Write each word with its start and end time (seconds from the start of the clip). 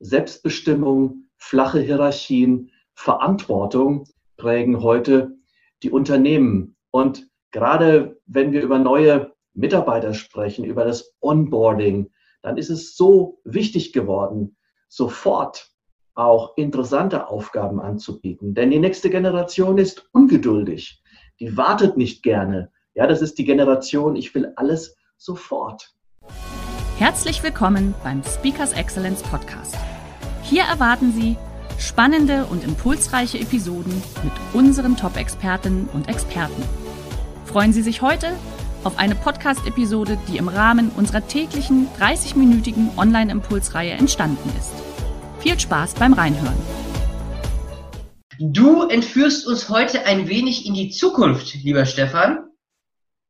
Selbstbestimmung, 0.00 1.24
flache 1.36 1.80
Hierarchien, 1.80 2.70
Verantwortung 2.94 4.04
prägen 4.36 4.82
heute 4.82 5.36
die 5.82 5.90
Unternehmen. 5.90 6.76
Und 6.90 7.28
gerade 7.50 8.18
wenn 8.26 8.52
wir 8.52 8.62
über 8.62 8.78
neue 8.78 9.32
Mitarbeiter 9.52 10.14
sprechen, 10.14 10.64
über 10.64 10.84
das 10.84 11.14
Onboarding, 11.20 12.10
dann 12.42 12.56
ist 12.56 12.70
es 12.70 12.96
so 12.96 13.40
wichtig 13.44 13.92
geworden, 13.92 14.56
sofort 14.88 15.70
auch 16.14 16.56
interessante 16.56 17.28
Aufgaben 17.28 17.80
anzubieten. 17.80 18.54
Denn 18.54 18.70
die 18.70 18.78
nächste 18.78 19.10
Generation 19.10 19.76
ist 19.78 20.08
ungeduldig. 20.12 21.02
Die 21.40 21.56
wartet 21.56 21.96
nicht 21.96 22.22
gerne. 22.22 22.72
Ja, 22.94 23.06
das 23.06 23.20
ist 23.22 23.38
die 23.38 23.44
Generation, 23.44 24.16
ich 24.16 24.34
will 24.34 24.52
alles 24.56 24.96
sofort. 25.16 25.94
Herzlich 26.98 27.42
willkommen 27.42 27.94
beim 28.02 28.22
Speakers 28.24 28.72
Excellence 28.72 29.22
Podcast. 29.22 29.76
Hier 30.50 30.64
erwarten 30.64 31.12
Sie 31.12 31.36
spannende 31.78 32.44
und 32.46 32.64
impulsreiche 32.64 33.38
Episoden 33.38 34.02
mit 34.24 34.32
unseren 34.52 34.96
Top-Expertinnen 34.96 35.88
und 35.92 36.08
Experten. 36.08 36.64
Freuen 37.44 37.72
Sie 37.72 37.82
sich 37.82 38.02
heute 38.02 38.32
auf 38.82 38.98
eine 38.98 39.14
Podcast-Episode, 39.14 40.18
die 40.26 40.38
im 40.38 40.48
Rahmen 40.48 40.90
unserer 40.90 41.24
täglichen 41.24 41.86
30-minütigen 42.00 42.98
Online-Impulsreihe 42.98 43.92
entstanden 43.92 44.52
ist. 44.58 44.72
Viel 45.38 45.56
Spaß 45.56 45.94
beim 45.94 46.14
Reinhören. 46.14 46.58
Du 48.40 48.88
entführst 48.88 49.46
uns 49.46 49.68
heute 49.68 50.04
ein 50.04 50.26
wenig 50.26 50.66
in 50.66 50.74
die 50.74 50.90
Zukunft, 50.90 51.54
lieber 51.62 51.86
Stefan. 51.86 52.48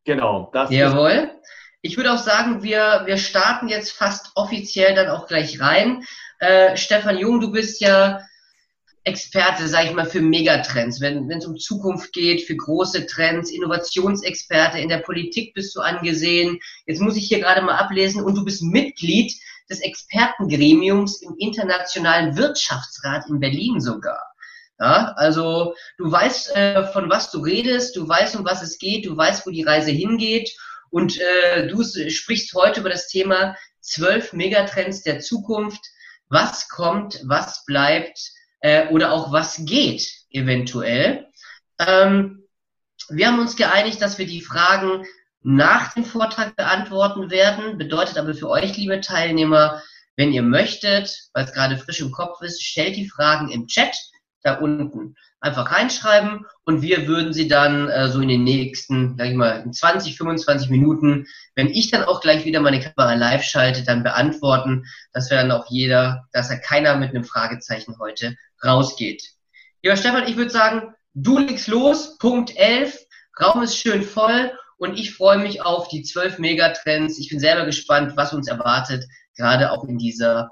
Genau, 0.06 0.48
das 0.54 0.70
Jawohl. 0.70 1.30
Ich 1.82 1.98
würde 1.98 2.14
auch 2.14 2.18
sagen, 2.18 2.62
wir, 2.62 3.02
wir 3.04 3.18
starten 3.18 3.68
jetzt 3.68 3.92
fast 3.92 4.32
offiziell 4.36 4.94
dann 4.94 5.08
auch 5.08 5.26
gleich 5.26 5.60
rein. 5.60 6.02
Äh, 6.40 6.76
Stefan 6.76 7.18
Jung, 7.18 7.40
du 7.40 7.52
bist 7.52 7.80
ja 7.80 8.20
Experte, 9.04 9.68
sage 9.68 9.88
ich 9.88 9.94
mal, 9.94 10.06
für 10.06 10.20
Megatrends, 10.20 11.00
wenn 11.00 11.30
es 11.30 11.46
um 11.46 11.58
Zukunft 11.58 12.12
geht, 12.12 12.42
für 12.42 12.56
große 12.56 13.06
Trends, 13.06 13.50
Innovationsexperte, 13.50 14.78
in 14.78 14.88
der 14.88 14.98
Politik 14.98 15.54
bist 15.54 15.74
du 15.76 15.80
angesehen. 15.80 16.58
Jetzt 16.86 17.00
muss 17.00 17.16
ich 17.16 17.28
hier 17.28 17.40
gerade 17.40 17.62
mal 17.62 17.76
ablesen 17.76 18.22
und 18.22 18.34
du 18.34 18.44
bist 18.44 18.62
Mitglied 18.62 19.32
des 19.70 19.80
Expertengremiums 19.80 21.22
im 21.22 21.34
Internationalen 21.38 22.36
Wirtschaftsrat 22.36 23.28
in 23.28 23.40
Berlin 23.40 23.80
sogar. 23.80 24.20
Ja, 24.78 25.12
also 25.16 25.74
du 25.98 26.10
weißt, 26.10 26.56
äh, 26.56 26.86
von 26.92 27.10
was 27.10 27.30
du 27.30 27.40
redest, 27.40 27.96
du 27.96 28.08
weißt, 28.08 28.36
um 28.36 28.46
was 28.46 28.62
es 28.62 28.78
geht, 28.78 29.04
du 29.04 29.14
weißt, 29.14 29.46
wo 29.46 29.50
die 29.50 29.62
Reise 29.62 29.90
hingeht 29.90 30.56
und 30.88 31.20
äh, 31.20 31.68
du 31.68 31.82
sprichst 31.84 32.54
heute 32.54 32.80
über 32.80 32.88
das 32.88 33.08
Thema 33.08 33.56
zwölf 33.80 34.32
Megatrends 34.32 35.02
der 35.02 35.20
Zukunft 35.20 35.84
was 36.30 36.68
kommt, 36.68 37.20
was 37.24 37.64
bleibt 37.66 38.18
äh, 38.60 38.88
oder 38.88 39.12
auch 39.12 39.32
was 39.32 39.64
geht 39.66 40.08
eventuell. 40.30 41.26
Ähm, 41.78 42.44
wir 43.08 43.26
haben 43.26 43.40
uns 43.40 43.56
geeinigt, 43.56 44.00
dass 44.00 44.18
wir 44.18 44.26
die 44.26 44.40
Fragen 44.40 45.04
nach 45.42 45.94
dem 45.94 46.04
Vortrag 46.04 46.56
beantworten 46.56 47.30
werden. 47.30 47.76
Bedeutet 47.78 48.16
aber 48.16 48.34
für 48.34 48.48
euch, 48.48 48.76
liebe 48.76 49.00
Teilnehmer, 49.00 49.82
wenn 50.16 50.32
ihr 50.32 50.42
möchtet, 50.42 51.30
weil 51.32 51.44
es 51.44 51.52
gerade 51.52 51.78
frisch 51.78 52.00
im 52.00 52.12
Kopf 52.12 52.40
ist, 52.42 52.62
stellt 52.62 52.96
die 52.96 53.08
Fragen 53.08 53.50
im 53.50 53.66
Chat 53.66 53.96
da 54.42 54.54
unten 54.54 55.16
einfach 55.40 55.72
reinschreiben 55.72 56.44
und 56.64 56.82
wir 56.82 57.06
würden 57.06 57.32
sie 57.32 57.48
dann 57.48 57.88
äh, 57.88 58.08
so 58.08 58.20
in 58.20 58.28
den 58.28 58.44
nächsten, 58.44 59.16
sag 59.16 59.28
ich 59.28 59.34
mal, 59.34 59.70
20, 59.70 60.16
25 60.16 60.68
Minuten, 60.68 61.26
wenn 61.54 61.68
ich 61.68 61.90
dann 61.90 62.04
auch 62.04 62.20
gleich 62.20 62.44
wieder 62.44 62.60
meine 62.60 62.80
Kamera 62.80 63.14
live 63.14 63.42
schalte, 63.42 63.82
dann 63.82 64.02
beantworten, 64.02 64.84
dass 65.12 65.30
wir 65.30 65.38
dann 65.38 65.50
auch 65.50 65.66
jeder, 65.70 66.28
dass 66.32 66.50
er 66.50 66.58
keiner 66.58 66.96
mit 66.96 67.10
einem 67.10 67.24
Fragezeichen 67.24 67.98
heute 67.98 68.36
rausgeht. 68.62 69.30
Lieber 69.82 69.96
Stefan, 69.96 70.28
ich 70.28 70.36
würde 70.36 70.50
sagen, 70.50 70.94
du 71.14 71.38
legst 71.38 71.68
los, 71.68 72.18
Punkt 72.18 72.54
11, 72.56 72.98
Raum 73.40 73.62
ist 73.62 73.76
schön 73.76 74.02
voll 74.02 74.52
und 74.76 74.98
ich 74.98 75.14
freue 75.14 75.38
mich 75.38 75.62
auf 75.62 75.88
die 75.88 76.02
12 76.02 76.38
Megatrends. 76.38 77.18
Ich 77.18 77.30
bin 77.30 77.40
selber 77.40 77.64
gespannt, 77.64 78.16
was 78.16 78.34
uns 78.34 78.48
erwartet, 78.48 79.06
gerade 79.36 79.72
auch 79.72 79.84
in 79.84 79.96
dieser 79.96 80.50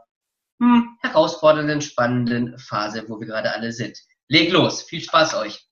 hm, 0.60 0.96
herausfordernden, 1.02 1.82
spannenden 1.82 2.58
Phase, 2.58 3.04
wo 3.08 3.20
wir 3.20 3.26
gerade 3.26 3.52
alle 3.52 3.72
sind. 3.72 3.98
Leg 4.30 4.52
los. 4.52 4.82
Viel 4.82 5.00
Spaß 5.00 5.36
euch. 5.36 5.66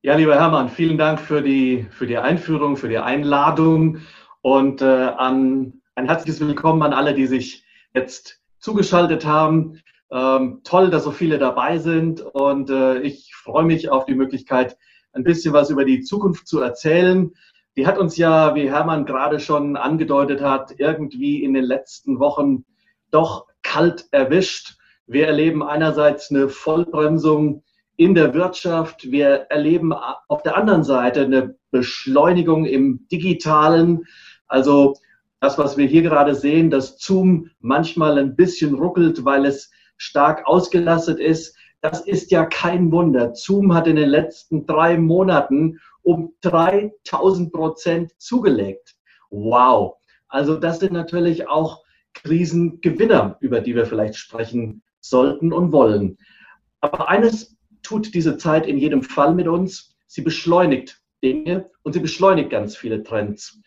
Ja, 0.00 0.16
lieber 0.16 0.36
Hermann, 0.36 0.70
vielen 0.70 0.96
Dank 0.96 1.20
für 1.20 1.42
die, 1.42 1.86
für 1.90 2.06
die 2.06 2.16
Einführung, 2.16 2.78
für 2.78 2.88
die 2.88 2.96
Einladung 2.96 3.98
und 4.40 4.80
äh, 4.80 4.86
an, 4.86 5.82
ein 5.94 6.06
herzliches 6.06 6.40
Willkommen 6.40 6.82
an 6.82 6.94
alle, 6.94 7.12
die 7.12 7.26
sich 7.26 7.64
jetzt 7.92 8.40
zugeschaltet 8.60 9.26
haben. 9.26 9.82
Ähm, 10.10 10.62
toll, 10.64 10.88
dass 10.88 11.04
so 11.04 11.10
viele 11.10 11.38
dabei 11.38 11.76
sind 11.76 12.22
und 12.22 12.70
äh, 12.70 13.00
ich 13.00 13.34
freue 13.34 13.64
mich 13.64 13.90
auf 13.90 14.06
die 14.06 14.14
Möglichkeit, 14.14 14.78
ein 15.12 15.22
bisschen 15.22 15.52
was 15.52 15.68
über 15.68 15.84
die 15.84 16.00
Zukunft 16.00 16.48
zu 16.48 16.60
erzählen. 16.60 17.30
Die 17.76 17.86
hat 17.86 17.98
uns 17.98 18.16
ja, 18.16 18.54
wie 18.54 18.70
Hermann 18.70 19.04
gerade 19.04 19.38
schon 19.38 19.76
angedeutet 19.76 20.40
hat, 20.40 20.72
irgendwie 20.78 21.44
in 21.44 21.52
den 21.52 21.64
letzten 21.64 22.18
Wochen 22.20 22.64
doch 23.10 23.48
kalt 23.60 24.06
erwischt. 24.12 24.79
Wir 25.10 25.26
erleben 25.26 25.64
einerseits 25.64 26.30
eine 26.30 26.48
Vollbremsung 26.48 27.64
in 27.96 28.14
der 28.14 28.32
Wirtschaft. 28.32 29.10
Wir 29.10 29.46
erleben 29.50 29.92
auf 29.92 30.44
der 30.44 30.56
anderen 30.56 30.84
Seite 30.84 31.22
eine 31.22 31.56
Beschleunigung 31.72 32.64
im 32.64 33.08
digitalen. 33.08 34.04
Also 34.46 34.94
das, 35.40 35.58
was 35.58 35.76
wir 35.76 35.88
hier 35.88 36.02
gerade 36.02 36.36
sehen, 36.36 36.70
dass 36.70 36.96
Zoom 37.00 37.50
manchmal 37.58 38.18
ein 38.18 38.36
bisschen 38.36 38.74
ruckelt, 38.74 39.24
weil 39.24 39.46
es 39.46 39.72
stark 39.96 40.46
ausgelastet 40.46 41.18
ist. 41.18 41.56
Das 41.80 42.02
ist 42.06 42.30
ja 42.30 42.46
kein 42.46 42.92
Wunder. 42.92 43.34
Zoom 43.34 43.74
hat 43.74 43.88
in 43.88 43.96
den 43.96 44.10
letzten 44.10 44.64
drei 44.64 44.96
Monaten 44.96 45.80
um 46.02 46.34
3000 46.42 47.52
Prozent 47.52 48.12
zugelegt. 48.18 48.94
Wow. 49.30 49.96
Also 50.28 50.54
das 50.54 50.78
sind 50.78 50.92
natürlich 50.92 51.48
auch 51.48 51.82
Krisengewinner, 52.14 53.38
über 53.40 53.60
die 53.60 53.74
wir 53.74 53.86
vielleicht 53.86 54.14
sprechen 54.14 54.84
sollten 55.00 55.52
und 55.52 55.72
wollen. 55.72 56.18
Aber 56.80 57.08
eines 57.08 57.56
tut 57.82 58.14
diese 58.14 58.36
Zeit 58.36 58.66
in 58.66 58.78
jedem 58.78 59.02
Fall 59.02 59.34
mit 59.34 59.48
uns. 59.48 59.96
Sie 60.06 60.22
beschleunigt 60.22 61.00
Dinge 61.22 61.70
und 61.82 61.92
sie 61.92 62.00
beschleunigt 62.00 62.50
ganz 62.50 62.76
viele 62.76 63.02
Trends. 63.02 63.60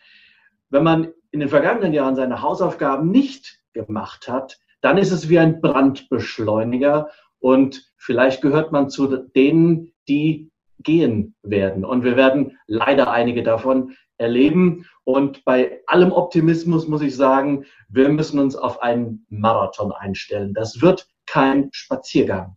Wenn 0.70 0.84
man 0.84 1.12
in 1.30 1.40
den 1.40 1.48
vergangenen 1.48 1.92
Jahren 1.92 2.16
seine 2.16 2.42
Hausaufgaben 2.42 3.10
nicht 3.10 3.60
gemacht 3.72 4.28
hat, 4.28 4.58
dann 4.80 4.98
ist 4.98 5.12
es 5.12 5.28
wie 5.28 5.38
ein 5.38 5.60
Brandbeschleuniger 5.60 7.10
und 7.38 7.92
vielleicht 7.96 8.42
gehört 8.42 8.72
man 8.72 8.88
zu 8.88 9.06
denen, 9.16 9.92
die 10.08 10.50
gehen 10.80 11.34
werden. 11.42 11.84
Und 11.84 12.04
wir 12.04 12.16
werden 12.16 12.58
leider 12.66 13.10
einige 13.10 13.42
davon 13.42 13.96
erleben. 14.18 14.86
Und 15.04 15.44
bei 15.44 15.80
allem 15.86 16.12
Optimismus 16.12 16.88
muss 16.88 17.02
ich 17.02 17.16
sagen, 17.16 17.64
wir 17.88 18.08
müssen 18.08 18.38
uns 18.38 18.56
auf 18.56 18.82
einen 18.82 19.26
Marathon 19.28 19.92
einstellen. 19.92 20.54
Das 20.54 20.80
wird 20.80 21.08
kein 21.26 21.68
Spaziergang. 21.72 22.56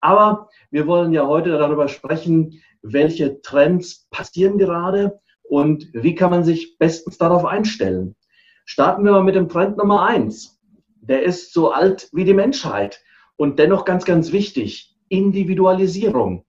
Aber 0.00 0.48
wir 0.70 0.86
wollen 0.86 1.12
ja 1.12 1.26
heute 1.26 1.50
darüber 1.50 1.88
sprechen, 1.88 2.60
welche 2.82 3.40
Trends 3.42 4.08
passieren 4.10 4.58
gerade 4.58 5.20
und 5.42 5.88
wie 5.92 6.14
kann 6.14 6.30
man 6.30 6.44
sich 6.44 6.78
bestens 6.78 7.18
darauf 7.18 7.44
einstellen. 7.44 8.16
Starten 8.64 9.04
wir 9.04 9.12
mal 9.12 9.22
mit 9.22 9.34
dem 9.34 9.48
Trend 9.48 9.76
Nummer 9.76 10.04
eins. 10.06 10.60
Der 11.00 11.22
ist 11.22 11.52
so 11.52 11.72
alt 11.72 12.08
wie 12.12 12.24
die 12.24 12.34
Menschheit 12.34 13.00
und 13.36 13.58
dennoch 13.58 13.84
ganz, 13.84 14.04
ganz 14.04 14.32
wichtig. 14.32 14.96
Individualisierung. 15.08 16.44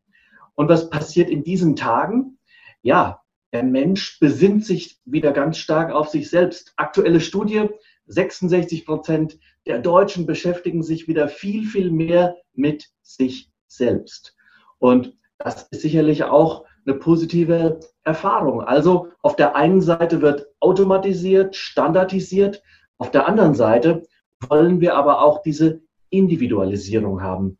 Und 0.56 0.70
was 0.70 0.90
passiert 0.90 1.30
in 1.30 1.44
diesen 1.44 1.76
Tagen? 1.76 2.38
Ja, 2.82 3.22
der 3.52 3.64
Mensch 3.64 4.20
besinnt 4.20 4.66
sich 4.66 5.00
wieder 5.06 5.32
ganz 5.32 5.58
stark 5.58 5.92
auf 5.92 6.10
sich 6.10 6.30
selbst. 6.30 6.74
Aktuelle 6.76 7.20
Studie, 7.20 7.70
66 8.08 8.86
Prozent 8.86 9.38
der 9.66 9.80
Deutschen 9.80 10.26
beschäftigen 10.26 10.84
sich 10.84 11.08
wieder 11.08 11.28
viel, 11.28 11.66
viel 11.66 11.92
mehr 11.92 12.36
mit 12.54 12.90
sich 13.02 13.50
selbst. 13.68 14.36
Und 14.80 15.16
das 15.38 15.68
ist 15.72 15.82
sicherlich 15.82 16.24
auch 16.24 16.66
eine 16.86 16.96
positive 16.96 17.80
Erfahrung. 18.04 18.62
Also 18.62 19.10
auf 19.22 19.36
der 19.36 19.56
einen 19.56 19.82
Seite 19.82 20.22
wird 20.22 20.48
automatisiert, 20.60 21.56
standardisiert, 21.56 22.62
auf 22.98 23.12
der 23.12 23.28
anderen 23.28 23.56
Seite 23.56 24.04
wollen 24.50 24.82
wir 24.82 24.96
aber 24.96 25.22
auch 25.22 25.42
diese 25.42 25.82
Individualisierung 26.10 27.22
haben. 27.22 27.58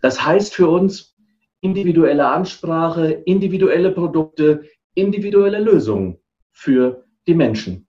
Das 0.00 0.24
heißt 0.24 0.54
für 0.54 0.68
uns 0.68 1.16
individuelle 1.60 2.26
Ansprache, 2.26 3.10
individuelle 3.10 3.92
Produkte, 3.92 4.64
individuelle 4.94 5.60
Lösungen 5.60 6.18
für 6.52 7.04
die 7.26 7.34
Menschen. 7.34 7.86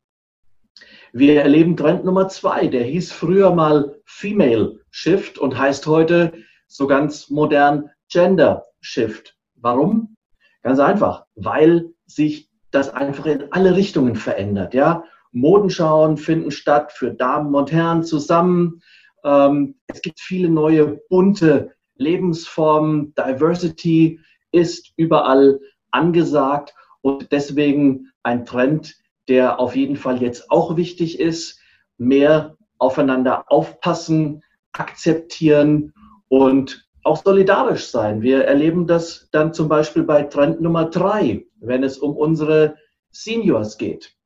Wir 1.13 1.41
erleben 1.41 1.75
Trend 1.75 2.05
Nummer 2.05 2.29
zwei, 2.29 2.67
der 2.67 2.83
hieß 2.83 3.11
früher 3.11 3.53
mal 3.53 3.99
Female 4.05 4.79
Shift 4.91 5.37
und 5.37 5.57
heißt 5.57 5.85
heute 5.85 6.31
so 6.67 6.87
ganz 6.87 7.29
modern 7.29 7.89
Gender 8.09 8.65
Shift. 8.79 9.35
Warum? 9.55 10.15
Ganz 10.61 10.79
einfach, 10.79 11.25
weil 11.35 11.89
sich 12.05 12.49
das 12.71 12.93
einfach 12.93 13.25
in 13.25 13.51
alle 13.51 13.75
Richtungen 13.75 14.15
verändert. 14.15 14.73
Ja? 14.73 15.03
Modenschauen 15.33 16.15
finden 16.15 16.49
statt 16.49 16.93
für 16.93 17.11
Damen 17.11 17.53
und 17.55 17.73
Herren 17.73 18.03
zusammen. 18.03 18.81
Ähm, 19.25 19.75
es 19.87 20.01
gibt 20.01 20.21
viele 20.21 20.47
neue 20.47 21.01
bunte 21.09 21.73
Lebensformen. 21.95 23.13
Diversity 23.15 24.21
ist 24.53 24.93
überall 24.95 25.59
angesagt 25.91 26.73
und 27.01 27.33
deswegen 27.33 28.11
ein 28.23 28.45
Trend, 28.45 28.95
der 29.31 29.61
auf 29.61 29.77
jeden 29.77 29.95
Fall 29.95 30.21
jetzt 30.21 30.51
auch 30.51 30.75
wichtig 30.75 31.17
ist. 31.17 31.57
Mehr 31.97 32.57
aufeinander 32.79 33.49
aufpassen, 33.49 34.43
akzeptieren 34.73 35.93
und 36.27 36.85
auch 37.05 37.23
solidarisch 37.23 37.85
sein. 37.85 38.21
Wir 38.21 38.43
erleben 38.43 38.87
das 38.87 39.29
dann 39.31 39.53
zum 39.53 39.69
Beispiel 39.69 40.03
bei 40.03 40.23
Trend 40.23 40.59
Nummer 40.59 40.83
drei, 40.83 41.45
wenn 41.61 41.81
es 41.85 41.97
um 41.97 42.17
unsere 42.17 42.75
Seniors 43.11 43.77
geht. 43.77 44.17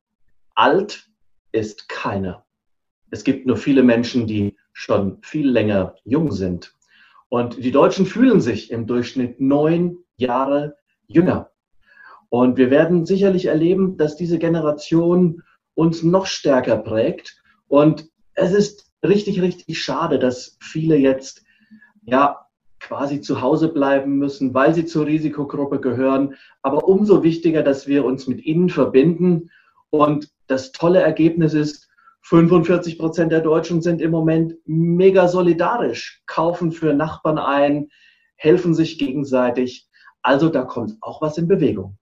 Alt 0.56 1.08
ist 1.52 1.88
keiner. 1.88 2.44
Es 3.12 3.24
gibt 3.24 3.46
nur 3.46 3.58
viele 3.58 3.84
Menschen, 3.84 4.26
die 4.26 4.58
schon 4.74 5.20
viel 5.22 5.48
länger 5.48 5.98
jung 6.04 6.32
sind. 6.32 6.74
Und 7.30 7.64
die 7.64 7.72
Deutschen 7.72 8.08
fühlen 8.08 8.42
sich 8.42 8.72
im 8.72 8.88
Durchschnitt 8.88 9.40
neun 9.40 10.00
Jahre 10.18 10.78
jünger. 11.06 11.52
Und 12.38 12.58
wir 12.58 12.70
werden 12.70 13.06
sicherlich 13.06 13.46
erleben, 13.46 13.96
dass 13.96 14.18
diese 14.18 14.38
Generation 14.38 15.42
uns 15.74 16.04
noch 16.04 16.26
stärker 16.26 16.76
prägt. 16.76 17.42
Und 17.70 18.10
es 18.34 18.52
ist 18.52 18.92
richtig, 19.02 19.42
richtig 19.42 19.82
schade, 19.82 20.20
dass 20.20 20.58
viele 20.60 20.98
jetzt 20.98 21.46
ja 22.04 22.46
quasi 22.82 23.22
zu 23.22 23.40
Hause 23.40 23.70
bleiben 23.70 24.18
müssen, 24.18 24.54
weil 24.54 24.76
sie 24.76 24.86
zur 24.86 25.06
Risikogruppe 25.06 25.80
gehören. 25.80 26.36
Aber 26.62 26.90
umso 26.90 27.24
wichtiger, 27.24 27.64
dass 27.64 27.88
wir 27.88 28.04
uns 28.04 28.28
mit 28.28 28.44
ihnen 28.44 28.68
verbinden. 28.68 29.50
Und 29.90 30.30
das 30.48 30.74
tolle 30.74 31.00
Ergebnis 31.00 31.54
ist, 31.54 31.88
45 32.24 33.00
Prozent 33.00 33.32
der 33.32 33.40
Deutschen 33.40 33.82
sind 33.82 34.02
im 34.02 34.12
Moment 34.12 34.56
mega 34.66 35.30
solidarisch, 35.30 36.22
kaufen 36.26 36.74
für 36.74 36.94
Nachbarn 36.94 37.38
ein, 37.38 37.88
helfen 38.36 38.74
sich 38.74 39.00
gegenseitig. 39.00 39.88
Also 40.22 40.50
da 40.50 40.64
kommt 40.64 40.98
auch 41.00 41.22
was 41.22 41.38
in 41.38 41.48
Bewegung. 41.48 41.98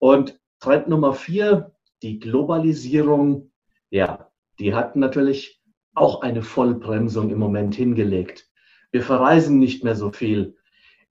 Und 0.00 0.40
Trend 0.60 0.88
Nummer 0.88 1.12
vier, 1.12 1.72
die 2.02 2.18
Globalisierung, 2.18 3.52
ja, 3.90 4.30
die 4.58 4.74
hat 4.74 4.96
natürlich 4.96 5.62
auch 5.94 6.22
eine 6.22 6.42
Vollbremsung 6.42 7.30
im 7.30 7.38
Moment 7.38 7.74
hingelegt. 7.74 8.48
Wir 8.90 9.02
verreisen 9.02 9.58
nicht 9.58 9.84
mehr 9.84 9.94
so 9.94 10.10
viel. 10.10 10.56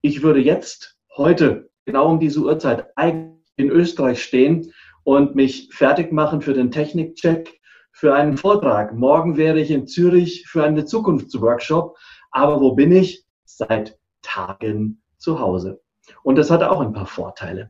Ich 0.02 0.24
würde 0.24 0.40
jetzt, 0.40 0.98
heute, 1.16 1.70
genau 1.86 2.10
um 2.10 2.20
diese 2.20 2.42
Uhrzeit, 2.42 2.88
in 2.98 3.70
Österreich 3.70 4.24
stehen 4.24 4.74
und 5.04 5.36
mich 5.36 5.70
fertig 5.72 6.12
machen 6.12 6.42
für 6.42 6.54
den 6.54 6.72
Technikcheck, 6.72 7.60
für 7.92 8.16
einen 8.16 8.38
Vortrag. 8.38 8.96
Morgen 8.96 9.38
wäre 9.38 9.60
ich 9.60 9.70
in 9.70 9.86
Zürich 9.86 10.46
für 10.48 10.64
einen 10.64 10.88
Zukunftsworkshop. 10.88 11.96
Aber 12.32 12.60
wo 12.60 12.74
bin 12.74 12.92
ich? 12.92 13.24
Seit 13.46 14.00
Tagen 14.22 15.02
zu 15.18 15.40
Hause. 15.40 15.82
Und 16.24 16.38
das 16.38 16.50
hat 16.50 16.64
auch 16.64 16.80
ein 16.80 16.94
paar 16.94 17.06
Vorteile. 17.06 17.70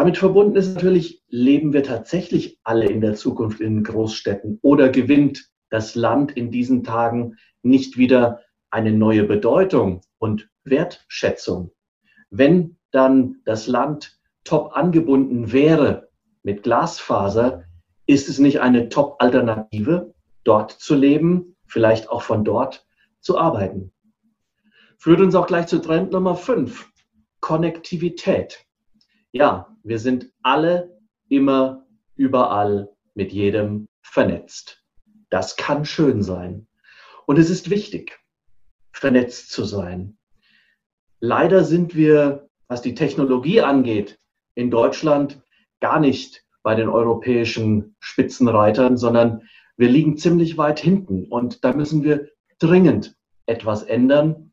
Damit 0.00 0.16
verbunden 0.16 0.56
ist 0.56 0.76
natürlich, 0.76 1.22
leben 1.28 1.74
wir 1.74 1.82
tatsächlich 1.82 2.58
alle 2.64 2.86
in 2.86 3.02
der 3.02 3.16
Zukunft 3.16 3.60
in 3.60 3.84
Großstädten 3.84 4.58
oder 4.62 4.88
gewinnt 4.88 5.50
das 5.68 5.94
Land 5.94 6.32
in 6.32 6.50
diesen 6.50 6.84
Tagen 6.84 7.36
nicht 7.62 7.98
wieder 7.98 8.40
eine 8.70 8.94
neue 8.94 9.24
Bedeutung 9.24 10.00
und 10.16 10.48
Wertschätzung? 10.64 11.72
Wenn 12.30 12.78
dann 12.92 13.42
das 13.44 13.66
Land 13.66 14.18
top 14.44 14.74
angebunden 14.74 15.52
wäre 15.52 16.08
mit 16.42 16.62
Glasfaser, 16.62 17.64
ist 18.06 18.30
es 18.30 18.38
nicht 18.38 18.62
eine 18.62 18.88
Top-Alternative, 18.88 20.14
dort 20.44 20.70
zu 20.70 20.94
leben, 20.94 21.56
vielleicht 21.66 22.08
auch 22.08 22.22
von 22.22 22.42
dort 22.42 22.86
zu 23.20 23.36
arbeiten? 23.36 23.92
Führt 24.96 25.20
uns 25.20 25.34
auch 25.34 25.46
gleich 25.46 25.66
zu 25.66 25.78
Trend 25.78 26.12
Nummer 26.12 26.36
5, 26.36 26.90
Konnektivität. 27.40 28.64
Ja, 29.32 29.76
wir 29.84 29.98
sind 29.98 30.32
alle 30.42 30.98
immer 31.28 31.86
überall 32.16 32.88
mit 33.14 33.32
jedem 33.32 33.86
vernetzt. 34.02 34.84
Das 35.30 35.56
kann 35.56 35.84
schön 35.84 36.22
sein. 36.22 36.66
Und 37.26 37.38
es 37.38 37.48
ist 37.48 37.70
wichtig, 37.70 38.18
vernetzt 38.92 39.52
zu 39.52 39.64
sein. 39.64 40.18
Leider 41.20 41.64
sind 41.64 41.94
wir, 41.94 42.48
was 42.66 42.82
die 42.82 42.94
Technologie 42.94 43.60
angeht, 43.60 44.18
in 44.54 44.70
Deutschland 44.70 45.40
gar 45.80 46.00
nicht 46.00 46.44
bei 46.62 46.74
den 46.74 46.88
europäischen 46.88 47.94
Spitzenreitern, 48.00 48.96
sondern 48.96 49.42
wir 49.76 49.88
liegen 49.88 50.16
ziemlich 50.16 50.58
weit 50.58 50.80
hinten. 50.80 51.26
Und 51.26 51.64
da 51.64 51.72
müssen 51.72 52.02
wir 52.02 52.28
dringend 52.58 53.16
etwas 53.46 53.84
ändern. 53.84 54.52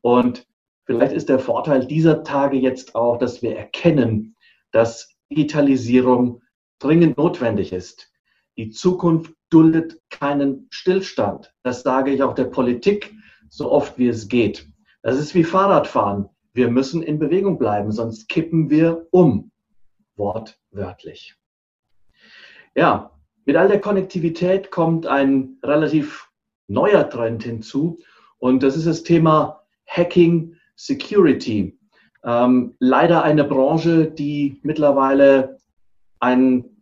Und 0.00 0.46
Vielleicht 0.86 1.12
ist 1.12 1.28
der 1.28 1.40
Vorteil 1.40 1.84
dieser 1.84 2.22
Tage 2.22 2.56
jetzt 2.56 2.94
auch, 2.94 3.18
dass 3.18 3.42
wir 3.42 3.56
erkennen, 3.56 4.36
dass 4.70 5.14
Digitalisierung 5.30 6.42
dringend 6.78 7.16
notwendig 7.18 7.72
ist. 7.72 8.12
Die 8.56 8.70
Zukunft 8.70 9.34
duldet 9.50 10.00
keinen 10.10 10.68
Stillstand. 10.70 11.52
Das 11.62 11.82
sage 11.82 12.12
ich 12.12 12.22
auch 12.22 12.34
der 12.34 12.44
Politik 12.44 13.12
so 13.48 13.70
oft 13.70 13.98
wie 13.98 14.08
es 14.08 14.28
geht. 14.28 14.68
Das 15.02 15.18
ist 15.18 15.34
wie 15.34 15.44
Fahrradfahren. 15.44 16.28
Wir 16.52 16.70
müssen 16.70 17.02
in 17.02 17.18
Bewegung 17.18 17.58
bleiben, 17.58 17.92
sonst 17.92 18.28
kippen 18.28 18.70
wir 18.70 19.06
um. 19.10 19.50
Wortwörtlich. 20.16 21.36
Ja, 22.74 23.10
mit 23.44 23.56
all 23.56 23.68
der 23.68 23.80
Konnektivität 23.80 24.70
kommt 24.70 25.06
ein 25.06 25.58
relativ 25.62 26.30
neuer 26.68 27.08
Trend 27.08 27.42
hinzu 27.42 27.98
und 28.38 28.62
das 28.62 28.76
ist 28.76 28.86
das 28.86 29.02
Thema 29.02 29.62
Hacking 29.86 30.55
Security. 30.76 31.78
Ähm, 32.22 32.74
leider 32.78 33.22
eine 33.22 33.44
Branche, 33.44 34.10
die 34.10 34.60
mittlerweile 34.62 35.58
einen 36.20 36.76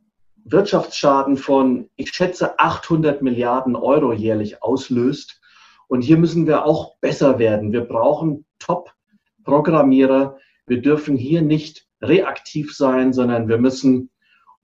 Wirtschaftsschaden 0.44 1.36
von, 1.36 1.88
ich 1.96 2.12
schätze, 2.12 2.58
800 2.58 3.22
Milliarden 3.22 3.76
Euro 3.76 4.12
jährlich 4.12 4.62
auslöst. 4.62 5.40
Und 5.88 6.02
hier 6.02 6.18
müssen 6.18 6.46
wir 6.46 6.64
auch 6.64 6.96
besser 7.00 7.38
werden. 7.38 7.72
Wir 7.72 7.82
brauchen 7.82 8.44
Top-Programmierer. 8.58 10.38
Wir 10.66 10.82
dürfen 10.82 11.16
hier 11.16 11.42
nicht 11.42 11.86
reaktiv 12.02 12.74
sein, 12.74 13.12
sondern 13.12 13.48
wir 13.48 13.58
müssen 13.58 14.10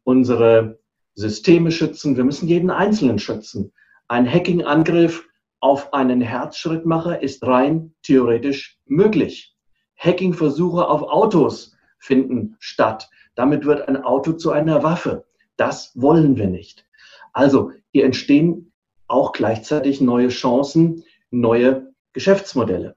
unsere 0.04 0.78
Systeme 1.14 1.70
schützen. 1.70 2.16
Wir 2.16 2.25
müssen 2.25 2.49
jeden 2.49 2.70
Einzelnen 2.70 3.18
schützen. 3.18 3.72
Ein 4.08 4.30
Hacking-Angriff 4.30 5.25
auf 5.61 5.93
einen 5.93 6.21
Herzschrittmacher 6.21 7.23
ist 7.23 7.47
rein 7.47 7.95
theoretisch 8.02 8.79
möglich. 8.87 9.55
Hacking-Versuche 9.97 10.88
auf 10.88 11.02
Autos 11.02 11.76
finden 11.99 12.57
statt. 12.59 13.11
Damit 13.35 13.64
wird 13.67 13.87
ein 13.87 14.02
Auto 14.02 14.33
zu 14.33 14.50
einer 14.50 14.83
Waffe. 14.83 15.26
Das 15.57 15.93
wollen 15.95 16.37
wir 16.37 16.47
nicht. 16.47 16.87
Also 17.33 17.73
hier 17.93 18.05
entstehen 18.07 18.73
auch 19.07 19.33
gleichzeitig 19.33 20.00
neue 20.00 20.29
Chancen, 20.29 21.05
neue 21.31 21.93
Geschäftsmodelle. 22.12 22.97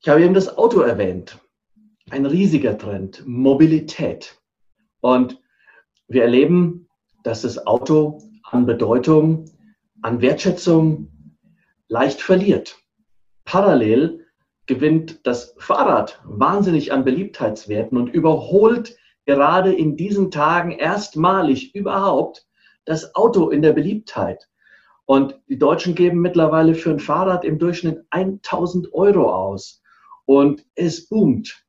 Ich 0.00 0.08
habe 0.08 0.24
eben 0.24 0.34
das 0.34 0.58
Auto 0.58 0.80
erwähnt. 0.80 1.38
Ein 2.10 2.26
riesiger 2.26 2.76
Trend, 2.76 3.22
Mobilität. 3.24 4.40
Und 5.00 5.40
wir 6.08 6.22
erleben, 6.22 6.88
dass 7.22 7.42
das 7.42 7.66
Auto 7.66 8.18
an 8.42 8.66
Bedeutung 8.66 9.44
an 10.02 10.20
Wertschätzung 10.20 11.10
leicht 11.88 12.20
verliert. 12.20 12.78
Parallel 13.44 14.26
gewinnt 14.66 15.26
das 15.26 15.54
Fahrrad 15.58 16.20
wahnsinnig 16.24 16.92
an 16.92 17.04
Beliebtheitswerten 17.04 17.98
und 17.98 18.08
überholt 18.08 18.96
gerade 19.24 19.72
in 19.72 19.96
diesen 19.96 20.30
Tagen 20.30 20.72
erstmalig 20.72 21.74
überhaupt 21.74 22.46
das 22.84 23.14
Auto 23.14 23.50
in 23.50 23.62
der 23.62 23.72
Beliebtheit. 23.72 24.48
Und 25.04 25.40
die 25.48 25.58
Deutschen 25.58 25.94
geben 25.94 26.20
mittlerweile 26.20 26.74
für 26.74 26.90
ein 26.90 27.00
Fahrrad 27.00 27.44
im 27.44 27.58
Durchschnitt 27.58 28.04
1000 28.10 28.92
Euro 28.92 29.32
aus. 29.32 29.82
Und 30.24 30.64
es 30.74 31.08
boomt. 31.08 31.64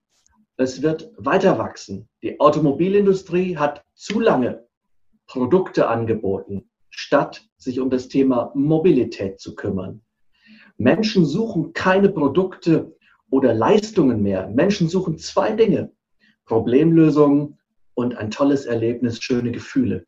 Es 0.57 0.81
wird 0.81 1.11
weiter 1.17 1.57
wachsen. 1.57 2.07
Die 2.21 2.39
Automobilindustrie 2.39 3.57
hat 3.57 3.83
zu 3.95 4.19
lange 4.19 4.67
Produkte 5.25 5.87
angeboten, 5.87 6.69
statt 6.95 7.47
sich 7.57 7.79
um 7.79 7.89
das 7.89 8.07
Thema 8.07 8.51
Mobilität 8.53 9.39
zu 9.39 9.55
kümmern. 9.55 10.01
Menschen 10.77 11.25
suchen 11.25 11.73
keine 11.73 12.09
Produkte 12.09 12.95
oder 13.29 13.53
Leistungen 13.53 14.21
mehr. 14.21 14.47
Menschen 14.49 14.87
suchen 14.87 15.17
zwei 15.17 15.51
Dinge. 15.51 15.91
Problemlösungen 16.45 17.57
und 17.95 18.15
ein 18.15 18.29
tolles 18.29 18.65
Erlebnis, 18.65 19.21
schöne 19.21 19.51
Gefühle. 19.51 20.05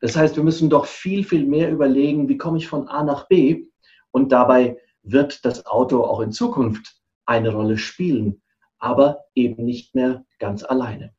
Das 0.00 0.16
heißt, 0.16 0.36
wir 0.36 0.44
müssen 0.44 0.70
doch 0.70 0.86
viel, 0.86 1.24
viel 1.24 1.46
mehr 1.46 1.70
überlegen, 1.70 2.28
wie 2.28 2.38
komme 2.38 2.58
ich 2.58 2.68
von 2.68 2.88
A 2.88 3.02
nach 3.02 3.28
B 3.28 3.66
und 4.12 4.32
dabei 4.32 4.78
wird 5.02 5.44
das 5.44 5.66
Auto 5.66 6.02
auch 6.04 6.20
in 6.20 6.32
Zukunft 6.32 7.00
eine 7.26 7.52
Rolle 7.52 7.78
spielen, 7.78 8.42
aber 8.78 9.24
eben 9.34 9.64
nicht 9.64 9.94
mehr 9.94 10.24
ganz 10.38 10.62
alleine. 10.62 11.14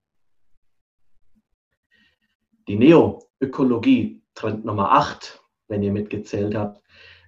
Die 2.68 2.76
Neoökologie, 2.76 4.21
Trend 4.36 4.66
Nummer 4.66 4.92
8, 4.92 5.42
wenn 5.68 5.84
ihr 5.84 5.92
mitgezählt 5.92 6.56
habt, 6.56 6.82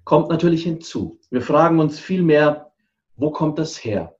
kommt 0.03 0.29
natürlich 0.29 0.63
hinzu. 0.63 1.19
Wir 1.29 1.41
fragen 1.41 1.79
uns 1.79 1.99
vielmehr, 1.99 2.71
wo 3.15 3.31
kommt 3.31 3.59
das 3.59 3.83
her? 3.83 4.15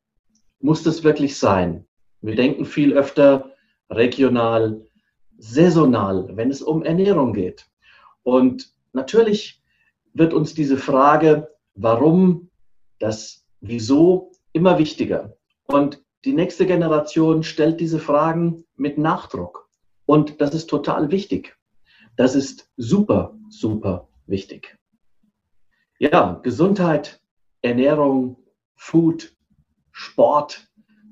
Muss 0.60 0.84
das 0.84 1.04
wirklich 1.04 1.38
sein? 1.38 1.86
Wir 2.22 2.36
denken 2.36 2.66
viel 2.66 2.94
öfter 2.94 3.52
regional, 3.90 4.82
saisonal, 5.38 6.30
wenn 6.36 6.50
es 6.50 6.62
um 6.62 6.84
Ernährung 6.84 7.34
geht. 7.34 7.68
Und 8.24 8.74
natürlich 8.94 9.62
wird 10.14 10.34
uns 10.34 10.54
diese 10.54 10.78
Frage, 10.78 11.50
warum, 11.76 12.50
das 13.00 13.44
Wieso 13.66 14.32
immer 14.52 14.78
wichtiger. 14.78 15.38
Und 15.68 16.04
die 16.26 16.34
nächste 16.34 16.66
Generation 16.66 17.44
stellt 17.44 17.80
diese 17.80 17.98
Fragen 17.98 18.66
mit 18.76 18.98
Nachdruck. 18.98 19.70
Und 20.06 20.42
das 20.42 20.54
ist 20.54 20.70
total 20.70 21.12
wichtig. 21.12 21.58
Das 22.16 22.36
ist 22.36 22.70
super, 22.78 23.36
super 23.50 24.08
wichtig. 24.28 24.78
Ja, 26.00 26.40
Gesundheit, 26.44 27.22
Ernährung, 27.62 28.38
Food, 28.76 29.36
Sport, 29.92 30.68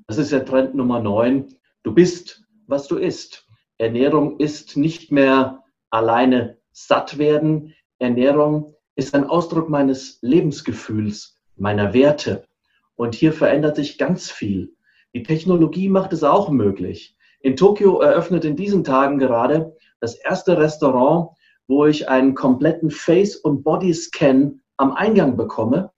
das 0.06 0.18
ist 0.18 0.32
der 0.32 0.44
Trend 0.44 0.74
Nummer 0.74 1.00
9. 1.00 1.54
Du 1.82 1.94
bist, 1.94 2.44
was 2.66 2.86
du 2.86 2.98
isst. 2.98 3.48
Ernährung 3.78 4.38
ist 4.38 4.76
nicht 4.76 5.10
mehr 5.10 5.64
alleine 5.90 6.58
satt 6.72 7.18
werden. 7.18 7.74
Ernährung 7.98 8.74
ist 8.94 9.14
ein 9.14 9.24
Ausdruck 9.24 9.68
meines 9.70 10.18
Lebensgefühls, 10.20 11.40
meiner 11.56 11.94
Werte. 11.94 12.46
Und 12.94 13.14
hier 13.14 13.32
verändert 13.32 13.76
sich 13.76 13.98
ganz 13.98 14.30
viel. 14.30 14.74
Die 15.14 15.22
Technologie 15.22 15.88
macht 15.88 16.12
es 16.12 16.22
auch 16.22 16.50
möglich. 16.50 17.16
In 17.40 17.56
Tokio 17.56 18.00
eröffnet 18.00 18.44
in 18.44 18.56
diesen 18.56 18.84
Tagen 18.84 19.18
gerade 19.18 19.74
das 20.02 20.16
erste 20.16 20.58
Restaurant, 20.58 21.30
wo 21.68 21.86
ich 21.86 22.08
einen 22.08 22.34
kompletten 22.34 22.90
Face- 22.90 23.36
und 23.36 23.62
Body-Scan 23.62 24.60
am 24.76 24.92
Eingang 24.92 25.36
bekomme. 25.36 25.92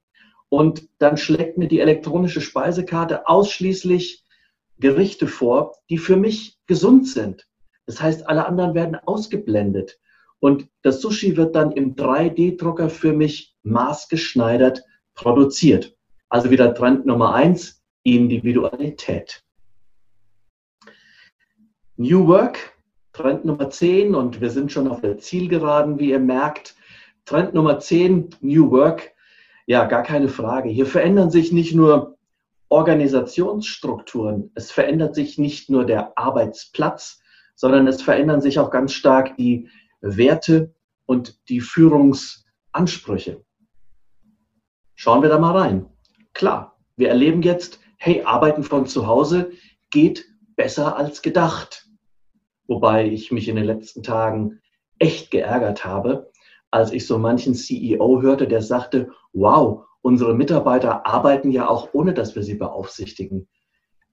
Und 0.50 0.88
dann 0.98 1.16
schlägt 1.16 1.56
mir 1.56 1.68
die 1.68 1.80
elektronische 1.80 2.42
Speisekarte 2.42 3.26
ausschließlich 3.26 4.22
Gerichte 4.78 5.26
vor, 5.26 5.72
die 5.88 5.96
für 5.96 6.16
mich 6.16 6.60
gesund 6.66 7.08
sind. 7.08 7.48
Das 7.86 8.00
heißt, 8.00 8.28
alle 8.28 8.46
anderen 8.46 8.74
werden 8.74 8.96
ausgeblendet. 8.96 9.98
Und 10.38 10.68
das 10.82 11.00
Sushi 11.00 11.38
wird 11.38 11.56
dann 11.56 11.72
im 11.72 11.96
3D-Drucker 11.96 12.90
für 12.90 13.14
mich 13.14 13.56
maßgeschneidert 13.62 14.84
produziert. 15.14 15.96
Also 16.28 16.50
wieder 16.50 16.74
Trend 16.74 17.06
Nummer 17.06 17.34
eins, 17.34 17.82
Individualität. 18.02 19.42
New 21.96 22.26
Work, 22.26 22.73
Trend 23.14 23.44
Nummer 23.44 23.70
10 23.70 24.16
und 24.16 24.40
wir 24.40 24.50
sind 24.50 24.72
schon 24.72 24.88
auf 24.88 25.00
der 25.00 25.18
Zielgeraden, 25.18 26.00
wie 26.00 26.10
ihr 26.10 26.18
merkt. 26.18 26.74
Trend 27.24 27.54
Nummer 27.54 27.78
10, 27.78 28.30
New 28.40 28.72
Work. 28.72 29.12
Ja, 29.66 29.84
gar 29.84 30.02
keine 30.02 30.28
Frage. 30.28 30.68
Hier 30.68 30.84
verändern 30.84 31.30
sich 31.30 31.52
nicht 31.52 31.76
nur 31.76 32.18
Organisationsstrukturen, 32.70 34.50
es 34.56 34.72
verändert 34.72 35.14
sich 35.14 35.38
nicht 35.38 35.70
nur 35.70 35.86
der 35.86 36.18
Arbeitsplatz, 36.18 37.20
sondern 37.54 37.86
es 37.86 38.02
verändern 38.02 38.40
sich 38.40 38.58
auch 38.58 38.70
ganz 38.70 38.92
stark 38.92 39.36
die 39.36 39.68
Werte 40.00 40.74
und 41.06 41.48
die 41.48 41.60
Führungsansprüche. 41.60 43.44
Schauen 44.96 45.22
wir 45.22 45.28
da 45.28 45.38
mal 45.38 45.56
rein. 45.56 45.86
Klar, 46.32 46.80
wir 46.96 47.10
erleben 47.10 47.42
jetzt, 47.42 47.78
hey, 47.96 48.24
Arbeiten 48.24 48.64
von 48.64 48.86
zu 48.86 49.06
Hause 49.06 49.52
geht 49.90 50.26
besser 50.56 50.96
als 50.96 51.22
gedacht. 51.22 51.83
Wobei 52.66 53.06
ich 53.06 53.30
mich 53.30 53.48
in 53.48 53.56
den 53.56 53.64
letzten 53.64 54.02
Tagen 54.02 54.60
echt 54.98 55.30
geärgert 55.30 55.84
habe, 55.84 56.30
als 56.70 56.92
ich 56.92 57.06
so 57.06 57.18
manchen 57.18 57.54
CEO 57.54 58.22
hörte, 58.22 58.48
der 58.48 58.62
sagte, 58.62 59.10
wow, 59.32 59.84
unsere 60.02 60.34
Mitarbeiter 60.34 61.06
arbeiten 61.06 61.50
ja 61.50 61.68
auch 61.68 61.90
ohne, 61.92 62.14
dass 62.14 62.34
wir 62.34 62.42
sie 62.42 62.54
beaufsichtigen. 62.54 63.48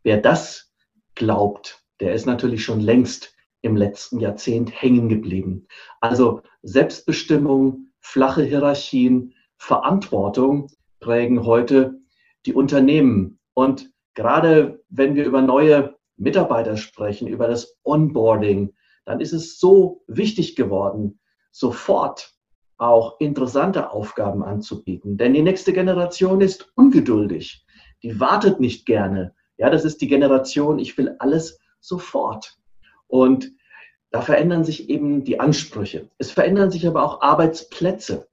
Wer 0.04 0.18
das 0.18 0.72
glaubt, 1.16 1.84
der 2.00 2.14
ist 2.14 2.26
natürlich 2.26 2.64
schon 2.64 2.80
längst 2.80 3.36
im 3.62 3.76
letzten 3.76 4.20
Jahrzehnt 4.20 4.82
hängen 4.82 5.10
geblieben. 5.10 5.68
Also 6.00 6.42
Selbstbestimmung, 6.64 7.88
flache 8.00 8.44
Hierarchien, 8.44 9.34
Verantwortung 9.58 10.68
prägen 11.00 11.46
heute 11.46 12.00
die 12.46 12.54
Unternehmen. 12.54 13.40
Und 13.54 13.92
gerade 14.16 14.84
wenn 14.90 15.16
wir 15.16 15.26
über 15.26 15.42
neue 15.42 15.91
Mitarbeiter 16.22 16.78
sprechen, 16.78 17.28
über 17.28 17.48
das 17.48 17.78
Onboarding, 17.84 18.74
dann 19.06 19.20
ist 19.20 19.34
es 19.34 19.60
so 19.60 20.04
wichtig 20.08 20.56
geworden, 20.56 21.20
sofort 21.52 22.34
auch 22.78 23.20
interessante 23.20 23.92
Aufgaben 23.92 24.44
anzubieten. 24.44 25.18
Denn 25.18 25.34
die 25.34 25.42
nächste 25.42 25.74
Generation 25.74 26.42
ist 26.42 26.72
ungeduldig. 26.76 27.66
Die 28.04 28.20
wartet 28.20 28.60
nicht 28.60 28.86
gerne. 28.86 29.34
Ja, 29.58 29.70
das 29.70 29.84
ist 29.84 30.02
die 30.02 30.08
Generation, 30.08 30.80
ich 30.80 30.98
will 30.98 31.16
alles 31.20 31.60
sofort. 31.80 32.58
Und 33.08 33.52
da 34.12 34.22
verändern 34.22 34.64
sich 34.64 34.90
eben 34.90 35.24
die 35.24 35.40
Ansprüche. 35.40 36.10
Es 36.18 36.32
verändern 36.32 36.72
sich 36.72 36.86
aber 36.88 37.04
auch 37.04 37.22
Arbeitsplätze. 37.22 38.28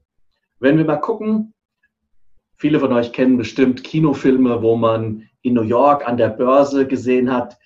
Wenn 0.59 0.77
wir 0.77 0.85
mal 0.85 0.97
gucken, 0.97 1.55
viele 2.57 2.81
von 2.81 2.93
euch 2.93 3.13
kennen 3.13 3.37
bestimmt 3.37 3.85
Kinofilme, 3.85 4.63
wo 4.63 4.77
man 4.77 5.29
in 5.43 5.55
New 5.55 5.63
York 5.63 6.07
an 6.07 6.17
der 6.17 6.29
Börse 6.29 6.87
gesehen 6.87 7.33
hat, 7.33 7.59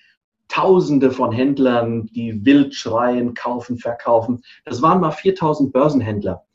Tausende 0.53 1.09
von 1.09 1.31
Händlern, 1.31 2.05
die 2.05 2.45
wild 2.45 2.75
schreien, 2.75 3.33
kaufen, 3.33 3.79
verkaufen. 3.79 4.43
Das 4.65 4.83
waren 4.83 5.01
mal 5.01 5.09
4000 5.09 5.73
Börsenhändler. 5.73 6.45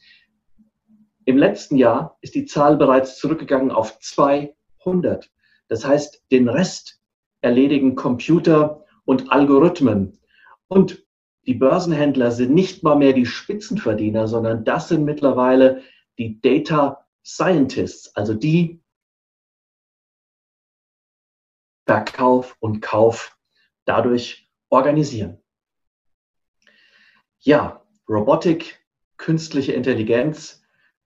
Im 1.24 1.36
letzten 1.36 1.76
Jahr 1.76 2.16
ist 2.20 2.36
die 2.36 2.46
Zahl 2.46 2.76
bereits 2.76 3.18
zurückgegangen 3.18 3.72
auf 3.72 3.98
200. 3.98 5.32
Das 5.66 5.84
heißt, 5.84 6.22
den 6.30 6.48
Rest 6.48 7.02
erledigen 7.40 7.96
Computer 7.96 8.84
und 9.04 9.32
Algorithmen. 9.32 10.20
Und 10.68 11.04
die 11.48 11.54
Börsenhändler 11.54 12.30
sind 12.30 12.54
nicht 12.54 12.84
mal 12.84 12.94
mehr 12.94 13.14
die 13.14 13.26
Spitzenverdiener, 13.26 14.28
sondern 14.28 14.64
das 14.64 14.90
sind 14.90 15.04
mittlerweile 15.04 15.82
die 16.18 16.40
Data 16.40 17.04
Scientists, 17.26 18.14
also 18.14 18.34
die 18.34 18.80
Verkauf 21.84 22.56
und 22.60 22.80
Kauf 22.80 23.37
dadurch 23.88 24.48
organisieren. 24.68 25.38
Ja, 27.40 27.82
Robotik, 28.08 28.84
künstliche 29.16 29.72
Intelligenz, 29.72 30.62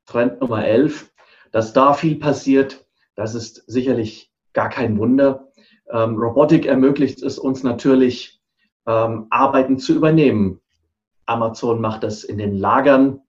Trend 0.07 0.41
Nummer 0.41 0.65
11. 0.65 1.11
Dass 1.53 1.73
da 1.73 1.93
viel 1.93 2.17
passiert, 2.19 2.87
das 3.15 3.35
ist 3.35 3.65
sicherlich 3.67 4.33
gar 4.53 4.69
kein 4.69 4.99
Wunder. 4.99 5.53
Ähm, 5.91 6.17
Robotik 6.17 6.67
ermöglicht 6.67 7.23
es 7.23 7.39
uns 7.39 7.63
natürlich, 7.63 8.41
ähm, 8.87 9.27
Arbeiten 9.31 9.79
zu 9.79 9.95
übernehmen. 9.95 10.61
Amazon 11.27 11.81
macht 11.81 12.03
das 12.03 12.25
in 12.25 12.39
den 12.39 12.57
Lagern. 12.57 13.21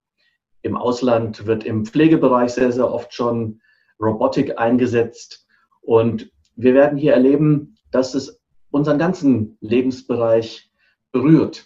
Im 0.62 0.78
Ausland 0.78 1.46
wird 1.46 1.66
im 1.66 1.86
Pflegebereich 1.86 2.52
sehr, 2.52 2.72
sehr 2.72 2.92
oft 2.92 3.14
schon 3.14 3.62
Robotik 4.00 4.58
eingesetzt. 4.58 5.46
Und 5.82 6.32
wir 6.56 6.74
werden 6.74 6.98
hier 6.98 7.14
erleben, 7.14 7.78
dass 7.92 8.16
es 8.16 8.43
unseren 8.74 8.98
ganzen 8.98 9.58
Lebensbereich 9.62 10.72
berührt. 11.12 11.66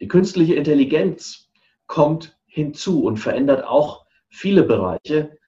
Die 0.00 0.08
künstliche 0.08 0.54
Intelligenz 0.54 1.50
kommt 1.86 2.38
hinzu 2.44 3.04
und 3.04 3.16
verändert 3.16 3.64
auch 3.64 4.04
viele 4.28 4.62
Bereiche. 4.62 5.38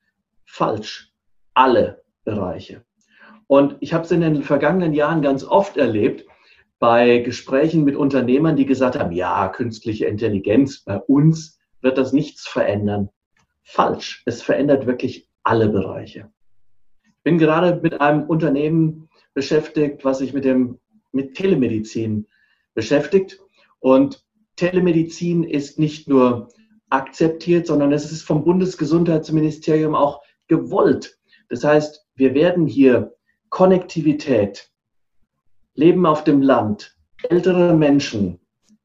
Falsch. 0.47 1.12
Alle 1.52 2.02
Bereiche. 2.25 2.85
Und 3.47 3.76
ich 3.80 3.92
habe 3.92 4.04
es 4.04 4.11
in 4.11 4.23
den 4.23 4.42
vergangenen 4.42 4.95
Jahren 4.95 5.21
ganz 5.21 5.45
oft 5.45 5.76
erlebt, 5.76 6.25
bei 6.78 7.18
Gesprächen 7.18 7.85
mit 7.85 7.97
Unternehmern, 7.97 8.57
die 8.57 8.66
gesagt 8.66 8.99
haben, 8.99 9.12
ja, 9.12 9.49
künstliche 9.49 10.07
Intelligenz, 10.07 10.85
bei 10.85 10.99
uns 10.99 11.59
wird 11.83 11.99
das 11.99 12.12
nichts 12.12 12.47
verändern. 12.47 13.11
Falsch. 13.62 14.23
Es 14.26 14.42
verändert 14.42 14.87
wirklich 14.87 15.28
alle 15.42 15.68
Bereiche. 15.68 16.30
Bin 17.28 17.37
gerade 17.37 17.78
mit 17.82 18.00
einem 18.00 18.23
Unternehmen 18.23 19.11
beschäftigt, 19.35 20.02
was 20.02 20.20
sich 20.20 20.32
mit 20.32 20.47
dem, 20.47 20.78
mit 21.12 21.35
Telemedizin 21.35 22.26
beschäftigt. 22.73 23.38
Und 23.80 24.25
Telemedizin 24.56 25.44
ist 25.44 25.78
nicht 25.78 26.08
nur 26.08 26.49
akzeptiert, 26.88 27.66
sondern 27.66 27.92
es 27.92 28.11
ist 28.11 28.23
vom 28.23 28.44
Bundesgesundheitsministerium 28.44 29.94
auch 29.94 30.23
gewollt. 30.47 31.18
Das 31.50 31.64
heißt, 31.64 32.06
wir 32.14 32.32
werden 32.32 32.66
hier 32.66 33.14
Konnektivität, 33.50 34.70
Leben 35.75 36.06
auf 36.06 36.25
dem 36.25 36.40
Land, 36.40 36.97
ältere 37.28 37.75
Menschen, 37.75 38.40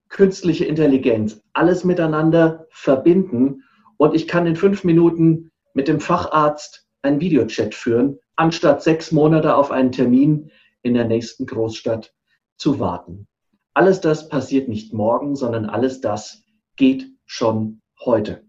künstliche 0.09 0.65
Intelligenz, 0.65 1.41
alles 1.53 1.85
miteinander 1.85 2.67
verbinden 2.71 3.63
und 3.95 4.13
ich 4.13 4.27
kann 4.27 4.45
in 4.45 4.57
fünf 4.57 4.83
Minuten 4.83 5.49
mit 5.73 5.87
dem 5.87 6.01
Facharzt 6.01 6.85
einen 7.03 7.21
Videochat 7.21 7.73
führen, 7.73 8.19
anstatt 8.35 8.81
sechs 8.83 9.11
Monate 9.11 9.55
auf 9.55 9.71
einen 9.71 9.91
Termin 9.91 10.51
in 10.81 10.93
der 10.93 11.05
nächsten 11.05 11.45
Großstadt 11.45 12.13
zu 12.57 12.79
warten. 12.79 13.27
Alles 13.73 14.01
das 14.01 14.29
passiert 14.29 14.67
nicht 14.69 14.93
morgen, 14.93 15.35
sondern 15.35 15.65
alles 15.65 16.01
das 16.01 16.43
geht 16.75 17.07
schon 17.25 17.81
heute. 18.03 18.43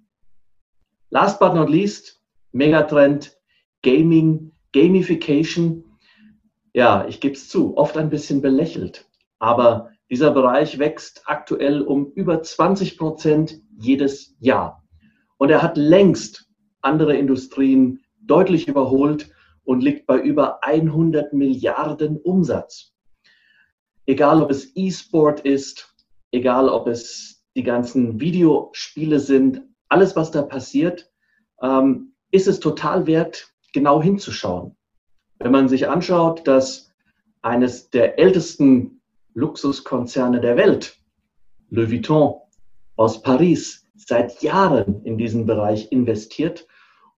Last 1.10 1.38
but 1.38 1.54
not 1.54 1.70
least, 1.70 2.20
Megatrend, 2.52 3.36
Gaming, 3.82 4.52
Gamification. 4.72 5.84
Ja, 6.72 7.06
ich 7.06 7.20
gebe 7.20 7.34
es 7.34 7.48
zu, 7.48 7.76
oft 7.76 7.96
ein 7.96 8.10
bisschen 8.10 8.42
belächelt. 8.42 9.08
Aber 9.38 9.90
dieser 10.10 10.30
Bereich 10.32 10.78
wächst 10.78 11.22
aktuell 11.26 11.82
um 11.82 12.10
über 12.12 12.42
20 12.42 12.98
Prozent 12.98 13.60
jedes 13.78 14.36
Jahr. 14.40 14.84
Und 15.38 15.50
er 15.50 15.62
hat 15.62 15.76
längst 15.76 16.50
andere 16.80 17.16
Industrien 17.16 18.00
deutlich 18.20 18.68
überholt 18.68 19.30
und 19.64 19.82
liegt 19.82 20.06
bei 20.06 20.18
über 20.18 20.62
100 20.64 21.32
Milliarden 21.32 22.18
Umsatz. 22.18 22.92
Egal 24.06 24.42
ob 24.42 24.50
es 24.50 24.72
E-Sport 24.76 25.40
ist, 25.40 25.94
egal 26.30 26.68
ob 26.68 26.86
es 26.86 27.44
die 27.56 27.62
ganzen 27.62 28.20
Videospiele 28.20 29.18
sind, 29.18 29.62
alles, 29.88 30.16
was 30.16 30.30
da 30.30 30.42
passiert, 30.42 31.10
ähm, 31.62 32.12
ist 32.30 32.48
es 32.48 32.60
total 32.60 33.06
wert, 33.06 33.54
genau 33.72 34.02
hinzuschauen. 34.02 34.76
Wenn 35.38 35.52
man 35.52 35.68
sich 35.68 35.88
anschaut, 35.88 36.46
dass 36.46 36.92
eines 37.42 37.90
der 37.90 38.18
ältesten 38.18 39.00
Luxuskonzerne 39.34 40.40
der 40.40 40.56
Welt, 40.56 40.98
Louis 41.70 41.90
Vuitton 41.90 42.40
aus 42.96 43.22
Paris, 43.22 43.86
seit 43.94 44.42
Jahren 44.42 45.04
in 45.04 45.18
diesen 45.18 45.46
Bereich 45.46 45.90
investiert 45.92 46.66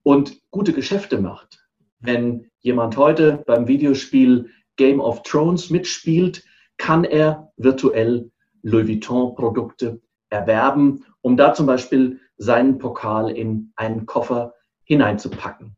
und 0.03 0.41
gute 0.51 0.73
Geschäfte 0.73 1.19
macht. 1.19 1.56
Wenn 1.99 2.49
jemand 2.59 2.97
heute 2.97 3.43
beim 3.47 3.67
Videospiel 3.67 4.49
Game 4.75 4.99
of 4.99 5.23
Thrones 5.23 5.69
mitspielt, 5.69 6.43
kann 6.77 7.03
er 7.03 7.51
virtuell 7.57 8.31
Louis 8.61 8.87
Vuitton-Produkte 8.87 10.01
erwerben, 10.29 11.05
um 11.21 11.37
da 11.37 11.53
zum 11.53 11.65
Beispiel 11.65 12.19
seinen 12.37 12.77
Pokal 12.77 13.31
in 13.31 13.71
einen 13.75 14.05
Koffer 14.05 14.53
hineinzupacken. 14.83 15.75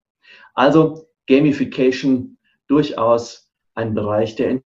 Also 0.54 1.08
Gamification 1.28 2.38
durchaus 2.68 3.52
ein 3.76 3.94
Bereich 3.94 4.36
der. 4.36 4.62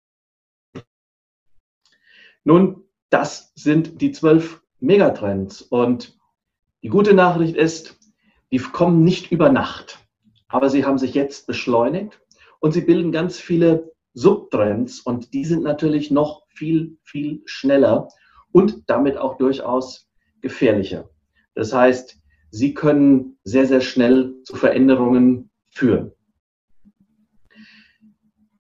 Nun, 2.43 2.83
das 3.09 3.51
sind 3.55 4.01
die 4.01 4.11
zwölf 4.11 4.63
Megatrends 4.79 5.61
und 5.61 6.17
die 6.81 6.89
gute 6.89 7.13
Nachricht 7.13 7.55
ist, 7.55 7.99
die 8.51 8.57
kommen 8.57 9.03
nicht 9.03 9.31
über 9.31 9.49
Nacht, 9.49 10.02
aber 10.53 10.69
sie 10.69 10.85
haben 10.85 10.99
sich 10.99 11.15
jetzt 11.15 11.47
beschleunigt 11.47 12.21
und 12.59 12.73
sie 12.73 12.81
bilden 12.81 13.11
ganz 13.11 13.39
viele 13.39 13.91
Subtrends 14.13 14.99
und 14.99 15.33
die 15.33 15.45
sind 15.45 15.63
natürlich 15.63 16.11
noch 16.11 16.43
viel, 16.47 16.99
viel 17.01 17.41
schneller 17.45 18.07
und 18.51 18.87
damit 18.87 19.17
auch 19.17 19.37
durchaus 19.37 20.07
gefährlicher. 20.41 21.09
Das 21.55 21.73
heißt, 21.73 22.21
sie 22.51 22.75
können 22.75 23.39
sehr, 23.43 23.65
sehr 23.65 23.81
schnell 23.81 24.35
zu 24.43 24.55
Veränderungen 24.55 25.49
führen. 25.71 26.11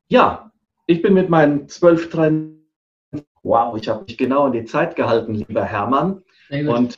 Ja, 0.07 0.51
ich 0.87 1.03
bin 1.03 1.13
mit 1.13 1.29
meinen 1.29 1.67
zwölf 1.67 2.09
Trends. 2.09 2.57
Wow, 3.43 3.77
ich 3.77 3.87
habe 3.87 4.05
mich 4.05 4.17
genau 4.17 4.45
an 4.45 4.53
die 4.53 4.65
Zeit 4.65 4.95
gehalten, 4.95 5.35
lieber 5.35 5.63
Hermann. 5.63 6.23
Und 6.49 6.97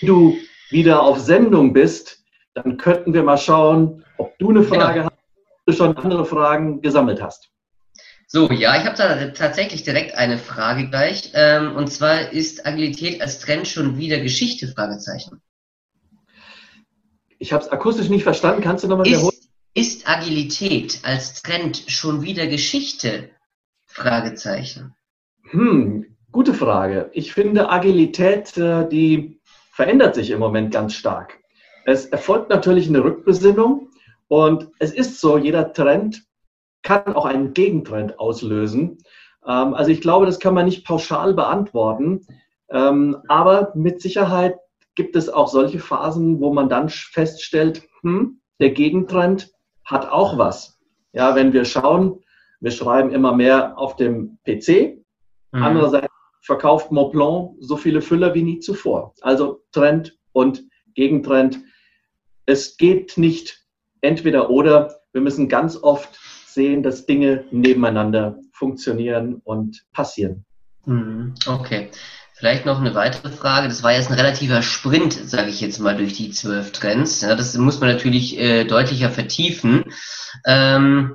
wenn 0.00 0.06
du 0.06 0.36
wieder 0.68 1.02
auf 1.02 1.18
Sendung 1.20 1.72
bist, 1.72 2.25
dann 2.56 2.78
könnten 2.78 3.12
wir 3.12 3.22
mal 3.22 3.36
schauen, 3.36 4.04
ob 4.16 4.38
du 4.38 4.50
eine 4.50 4.62
genau. 4.62 4.74
Frage 4.74 5.00
genau. 5.00 5.10
hast, 5.10 5.18
ob 5.50 5.66
du 5.66 5.72
schon 5.74 5.96
andere 5.98 6.24
Fragen 6.24 6.80
gesammelt 6.80 7.22
hast. 7.22 7.50
So, 8.28 8.50
ja, 8.50 8.80
ich 8.80 8.86
habe 8.86 8.96
da 8.96 9.26
tatsächlich 9.28 9.84
direkt 9.84 10.16
eine 10.16 10.38
Frage 10.38 10.88
gleich. 10.88 11.30
Ähm, 11.34 11.76
und 11.76 11.92
zwar 11.92 12.32
ist 12.32 12.66
Agilität 12.66 13.20
als 13.20 13.38
Trend 13.38 13.68
schon 13.68 13.98
wieder 13.98 14.18
Geschichte? 14.18 14.68
Fragezeichen. 14.68 15.42
Ich 17.38 17.52
habe 17.52 17.62
es 17.62 17.68
akustisch 17.68 18.08
nicht 18.08 18.24
verstanden. 18.24 18.62
Kannst 18.62 18.82
du 18.82 18.88
nochmal 18.88 19.06
wiederholen? 19.06 19.36
Ist 19.74 20.08
Agilität 20.08 21.00
als 21.02 21.42
Trend 21.42 21.84
schon 21.88 22.22
wieder 22.22 22.46
Geschichte? 22.46 23.30
Fragezeichen. 23.84 24.94
Hm, 25.50 26.16
gute 26.32 26.54
Frage. 26.54 27.10
Ich 27.12 27.34
finde 27.34 27.68
Agilität, 27.68 28.56
äh, 28.56 28.88
die 28.88 29.40
verändert 29.70 30.14
sich 30.14 30.30
im 30.30 30.38
Moment 30.38 30.72
ganz 30.72 30.94
stark. 30.94 31.38
Es 31.86 32.06
erfolgt 32.06 32.50
natürlich 32.50 32.88
eine 32.88 33.04
Rückbesinnung 33.04 33.90
und 34.26 34.68
es 34.80 34.92
ist 34.92 35.20
so, 35.20 35.38
jeder 35.38 35.72
Trend 35.72 36.24
kann 36.82 37.14
auch 37.14 37.26
einen 37.26 37.54
Gegentrend 37.54 38.18
auslösen. 38.18 38.98
Ähm, 39.46 39.72
also 39.72 39.92
ich 39.92 40.00
glaube, 40.00 40.26
das 40.26 40.40
kann 40.40 40.52
man 40.52 40.64
nicht 40.64 40.84
pauschal 40.84 41.32
beantworten, 41.32 42.26
ähm, 42.70 43.18
aber 43.28 43.70
mit 43.76 44.02
Sicherheit 44.02 44.58
gibt 44.96 45.14
es 45.14 45.28
auch 45.28 45.46
solche 45.46 45.78
Phasen, 45.78 46.40
wo 46.40 46.52
man 46.52 46.68
dann 46.68 46.88
feststellt, 46.88 47.84
hm, 48.02 48.40
der 48.58 48.70
Gegentrend 48.70 49.52
hat 49.84 50.10
auch 50.10 50.38
was. 50.38 50.80
Ja, 51.12 51.36
wenn 51.36 51.52
wir 51.52 51.64
schauen, 51.64 52.20
wir 52.58 52.72
schreiben 52.72 53.12
immer 53.12 53.32
mehr 53.32 53.78
auf 53.78 53.94
dem 53.94 54.38
PC. 54.44 54.98
Mhm. 55.52 55.62
Andererseits 55.62 56.12
verkauft 56.42 56.90
Montblanc 56.90 57.54
so 57.60 57.76
viele 57.76 58.02
Füller 58.02 58.34
wie 58.34 58.42
nie 58.42 58.58
zuvor. 58.58 59.14
Also 59.20 59.62
Trend 59.70 60.18
und 60.32 60.64
Gegentrend. 60.94 61.60
Es 62.46 62.76
geht 62.76 63.18
nicht 63.18 63.58
entweder 64.00 64.50
oder. 64.50 65.00
Wir 65.12 65.20
müssen 65.20 65.48
ganz 65.48 65.76
oft 65.76 66.18
sehen, 66.46 66.82
dass 66.82 67.06
Dinge 67.06 67.44
nebeneinander 67.50 68.38
funktionieren 68.52 69.40
und 69.44 69.84
passieren. 69.92 70.44
Mhm. 70.84 71.34
Okay. 71.46 71.90
Vielleicht 72.38 72.66
noch 72.66 72.78
eine 72.78 72.94
weitere 72.94 73.30
Frage. 73.30 73.66
Das 73.68 73.82
war 73.82 73.92
jetzt 73.92 74.10
ein 74.10 74.18
relativer 74.18 74.60
Sprint, 74.60 75.14
sage 75.14 75.48
ich 75.48 75.62
jetzt 75.62 75.78
mal, 75.78 75.96
durch 75.96 76.12
die 76.12 76.30
zwölf 76.30 76.70
Trends. 76.70 77.22
Ja, 77.22 77.34
das 77.34 77.56
muss 77.56 77.80
man 77.80 77.90
natürlich 77.90 78.38
äh, 78.38 78.64
deutlicher 78.64 79.08
vertiefen. 79.08 79.84
Ähm, 80.44 81.14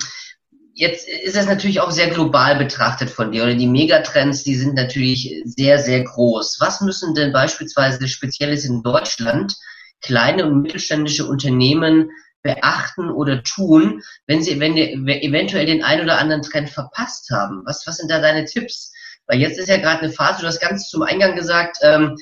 jetzt 0.73 1.07
ist 1.07 1.35
es 1.35 1.45
natürlich 1.45 1.79
auch 1.79 1.91
sehr 1.91 2.09
global 2.09 2.55
betrachtet 2.55 3.11
von 3.11 3.31
dir. 3.31 3.43
Oder 3.43 3.53
die 3.53 3.67
Megatrends, 3.67 4.43
die 4.43 4.55
sind 4.55 4.73
natürlich 4.73 5.43
sehr, 5.45 5.77
sehr 5.77 6.03
groß. 6.03 6.57
Was 6.59 6.81
müssen 6.81 7.13
denn 7.13 7.31
beispielsweise 7.31 8.07
Spezielles 8.07 8.65
in 8.65 8.81
Deutschland 8.81 9.55
kleine 10.01 10.45
und 10.45 10.61
mittelständische 10.61 11.25
Unternehmen 11.25 12.09
beachten 12.43 13.09
oder 13.09 13.43
tun, 13.43 14.01
wenn 14.25 14.41
sie 14.41 14.59
wenn 14.59 14.75
die, 14.75 14.93
eventuell 14.93 15.65
den 15.65 15.83
einen 15.83 16.03
oder 16.03 16.17
anderen 16.17 16.41
Trend 16.41 16.69
verpasst 16.69 17.29
haben? 17.31 17.61
Was, 17.65 17.85
was 17.85 17.97
sind 17.97 18.09
da 18.09 18.19
deine 18.19 18.45
Tipps? 18.45 18.93
Weil 19.27 19.39
jetzt 19.39 19.59
ist 19.59 19.69
ja 19.69 19.77
gerade 19.77 20.01
eine 20.01 20.11
Phase, 20.11 20.41
du 20.41 20.47
hast 20.47 20.59
ganz 20.59 20.89
zum 20.89 21.03
Eingang 21.03 21.35
gesagt, 21.35 21.77
ähm, 21.83 22.17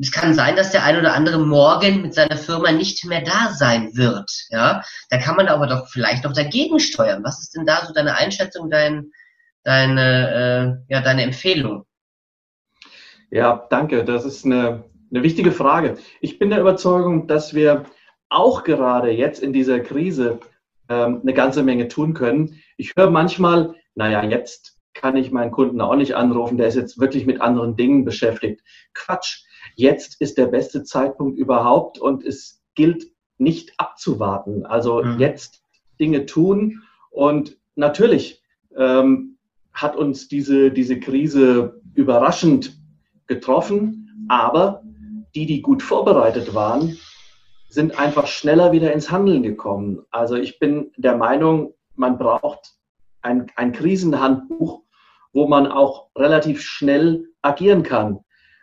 es 0.00 0.10
kann 0.10 0.34
sein, 0.34 0.56
dass 0.56 0.70
der 0.70 0.84
ein 0.84 0.98
oder 0.98 1.12
andere 1.12 1.38
morgen 1.38 2.00
mit 2.02 2.14
seiner 2.14 2.38
Firma 2.38 2.72
nicht 2.72 3.04
mehr 3.04 3.20
da 3.20 3.52
sein 3.52 3.94
wird. 3.94 4.30
Ja, 4.48 4.82
da 5.10 5.18
kann 5.18 5.36
man 5.36 5.48
aber 5.48 5.66
doch 5.66 5.88
vielleicht 5.88 6.24
noch 6.24 6.32
dagegen 6.32 6.80
steuern. 6.80 7.22
Was 7.24 7.42
ist 7.42 7.54
denn 7.54 7.66
da 7.66 7.84
so 7.84 7.92
deine 7.92 8.16
Einschätzung, 8.16 8.70
dein, 8.70 9.12
deine, 9.64 10.78
äh, 10.88 10.92
ja, 10.94 11.02
deine 11.02 11.22
Empfehlung? 11.24 11.84
Ja, 13.30 13.66
danke. 13.70 14.04
Das 14.04 14.24
ist 14.24 14.46
eine, 14.46 14.84
eine 15.12 15.22
wichtige 15.22 15.52
Frage. 15.52 15.96
Ich 16.20 16.38
bin 16.38 16.50
der 16.50 16.60
Überzeugung, 16.60 17.26
dass 17.26 17.54
wir 17.54 17.84
auch 18.28 18.64
gerade 18.64 19.10
jetzt 19.10 19.42
in 19.42 19.52
dieser 19.52 19.80
Krise 19.80 20.40
ähm, 20.88 21.20
eine 21.22 21.34
ganze 21.34 21.62
Menge 21.62 21.88
tun 21.88 22.14
können. 22.14 22.62
Ich 22.76 22.94
höre 22.96 23.10
manchmal, 23.10 23.74
naja, 23.94 24.24
jetzt 24.24 24.78
kann 24.94 25.16
ich 25.16 25.30
meinen 25.30 25.50
Kunden 25.50 25.80
auch 25.80 25.96
nicht 25.96 26.16
anrufen, 26.16 26.56
der 26.56 26.68
ist 26.68 26.76
jetzt 26.76 26.98
wirklich 26.98 27.26
mit 27.26 27.40
anderen 27.40 27.76
Dingen 27.76 28.04
beschäftigt. 28.04 28.62
Quatsch, 28.94 29.44
jetzt 29.74 30.20
ist 30.20 30.38
der 30.38 30.46
beste 30.46 30.82
Zeitpunkt 30.82 31.38
überhaupt 31.38 31.98
und 31.98 32.24
es 32.24 32.62
gilt 32.74 33.06
nicht 33.38 33.72
abzuwarten. 33.78 34.64
Also 34.64 35.02
mhm. 35.02 35.18
jetzt 35.18 35.62
Dinge 36.00 36.26
tun 36.26 36.82
und 37.10 37.58
natürlich 37.74 38.42
ähm, 38.76 39.36
hat 39.72 39.96
uns 39.96 40.28
diese, 40.28 40.70
diese 40.70 41.00
Krise 41.00 41.80
überraschend 41.94 42.78
getroffen, 43.26 44.26
aber 44.28 44.82
die, 45.34 45.46
die 45.46 45.62
gut 45.62 45.82
vorbereitet 45.82 46.54
waren, 46.54 46.98
sind 47.68 47.98
einfach 47.98 48.26
schneller 48.26 48.72
wieder 48.72 48.92
ins 48.92 49.10
Handeln 49.10 49.42
gekommen. 49.42 50.04
Also 50.10 50.36
ich 50.36 50.58
bin 50.58 50.92
der 50.96 51.16
Meinung, 51.16 51.74
man 51.94 52.18
braucht 52.18 52.74
ein, 53.22 53.50
ein 53.56 53.72
Krisenhandbuch, 53.72 54.82
wo 55.32 55.48
man 55.48 55.66
auch 55.66 56.08
relativ 56.16 56.62
schnell 56.62 57.28
agieren 57.40 57.82
kann. 57.82 58.20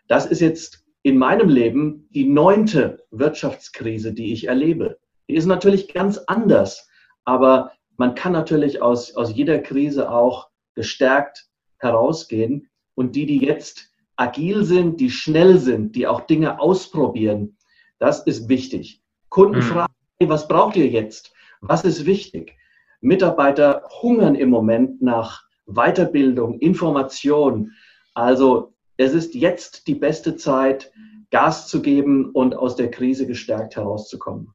Das 0.07 0.25
ist 0.25 0.41
jetzt 0.41 0.85
in 1.01 1.17
meinem 1.17 1.49
Leben 1.49 2.07
die 2.11 2.25
neunte 2.25 3.05
Wirtschaftskrise, 3.09 4.13
die 4.13 4.33
ich 4.33 4.47
erlebe. 4.47 4.99
Die 5.27 5.35
ist 5.35 5.45
natürlich 5.45 5.93
ganz 5.93 6.17
anders, 6.27 6.89
aber 7.23 7.71
man 7.97 8.15
kann 8.15 8.33
natürlich 8.33 8.81
aus, 8.81 9.15
aus 9.15 9.33
jeder 9.35 9.59
Krise 9.59 10.11
auch 10.11 10.49
gestärkt 10.75 11.47
herausgehen. 11.77 12.69
Und 12.95 13.15
die, 13.15 13.25
die 13.25 13.39
jetzt 13.39 13.88
agil 14.19 14.63
sind, 14.63 14.99
die 14.99 15.09
schnell 15.09 15.59
sind, 15.59 15.95
die 15.95 16.07
auch 16.07 16.21
Dinge 16.21 16.59
ausprobieren, 16.59 17.57
das 17.99 18.19
ist 18.23 18.49
wichtig. 18.49 19.01
Kunden 19.29 19.57
mhm. 19.57 19.63
fragen, 19.63 19.93
was 20.19 20.47
braucht 20.47 20.75
ihr 20.75 20.87
jetzt? 20.87 21.33
Was 21.61 21.83
ist 21.83 22.05
wichtig? 22.05 22.55
Mitarbeiter 23.01 23.83
hungern 24.01 24.35
im 24.35 24.49
Moment 24.49 25.01
nach 25.01 25.43
Weiterbildung, 25.65 26.59
Information. 26.59 27.71
Also 28.13 28.73
es 28.97 29.13
ist 29.13 29.35
jetzt 29.35 29.87
die 29.87 29.95
beste 29.95 30.35
Zeit, 30.35 30.91
Gas 31.31 31.67
zu 31.67 31.81
geben 31.81 32.31
und 32.31 32.55
aus 32.55 32.75
der 32.75 32.91
Krise 32.91 33.27
gestärkt 33.27 33.75
herauszukommen. 33.75 34.53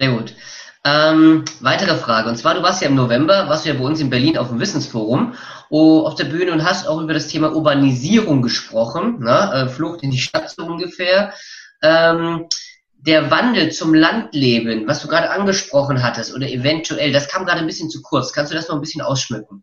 Sehr 0.00 0.12
gut. 0.12 0.34
Ähm, 0.82 1.44
weitere 1.60 1.94
Frage. 1.94 2.30
Und 2.30 2.36
zwar, 2.36 2.54
du 2.54 2.62
warst 2.62 2.80
ja 2.80 2.88
im 2.88 2.94
November, 2.94 3.48
warst 3.50 3.66
du 3.66 3.68
ja 3.68 3.74
bei 3.74 3.84
uns 3.84 4.00
in 4.00 4.08
Berlin 4.08 4.38
auf 4.38 4.48
dem 4.48 4.58
Wissensforum 4.58 5.34
oh, 5.68 6.06
auf 6.06 6.14
der 6.14 6.24
Bühne 6.24 6.52
und 6.52 6.64
hast 6.64 6.86
auch 6.86 7.02
über 7.02 7.12
das 7.12 7.28
Thema 7.28 7.54
Urbanisierung 7.54 8.40
gesprochen, 8.40 9.20
ne? 9.20 9.52
Äh, 9.52 9.68
Flucht 9.68 10.02
in 10.02 10.10
die 10.10 10.18
Stadt 10.18 10.48
so 10.50 10.64
ungefähr. 10.64 11.34
Ähm, 11.82 12.46
der 12.96 13.30
Wandel 13.30 13.72
zum 13.72 13.94
Landleben, 13.94 14.86
was 14.86 15.02
du 15.02 15.08
gerade 15.08 15.30
angesprochen 15.30 16.02
hattest, 16.02 16.34
oder 16.34 16.48
eventuell, 16.48 17.12
das 17.12 17.28
kam 17.28 17.44
gerade 17.44 17.60
ein 17.60 17.66
bisschen 17.66 17.90
zu 17.90 18.02
kurz. 18.02 18.32
Kannst 18.32 18.52
du 18.52 18.56
das 18.56 18.68
noch 18.68 18.74
ein 18.74 18.80
bisschen 18.80 19.02
ausschmücken? 19.02 19.62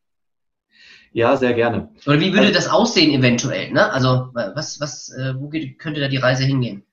Ja, 1.14 1.36
sehr 1.36 1.54
gerne. 1.54 1.90
Oder 2.06 2.20
wie 2.20 2.32
würde 2.32 2.48
also, 2.48 2.54
das 2.54 2.68
aussehen 2.68 3.12
eventuell? 3.12 3.72
Ne? 3.72 3.92
Also 3.92 4.30
was, 4.34 4.80
was, 4.80 5.10
äh, 5.10 5.34
wo 5.36 5.50
geht, 5.50 5.80
könnte 5.80 6.00
da 6.00 6.08
die 6.08 6.18
Reise 6.18 6.44
hingehen? 6.44 6.87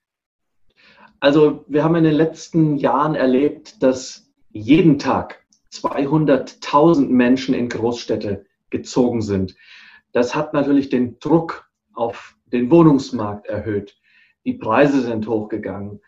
Also 1.24 1.64
wir 1.68 1.82
haben 1.82 1.94
in 1.94 2.04
den 2.04 2.16
letzten 2.16 2.76
Jahren 2.76 3.14
erlebt, 3.14 3.82
dass 3.82 4.30
jeden 4.50 4.98
Tag 4.98 5.42
200.000 5.72 7.08
Menschen 7.08 7.54
in 7.54 7.70
Großstädte 7.70 8.44
gezogen 8.68 9.22
sind. 9.22 9.56
Das 10.12 10.34
hat 10.34 10.52
natürlich 10.52 10.90
den 10.90 11.18
Druck 11.20 11.66
auf 11.94 12.36
den 12.52 12.70
Wohnungsmarkt 12.70 13.46
erhöht. 13.46 13.96
Die 14.44 14.52
Preise 14.52 15.00
sind 15.00 15.26
hochgegangen. 15.26 16.02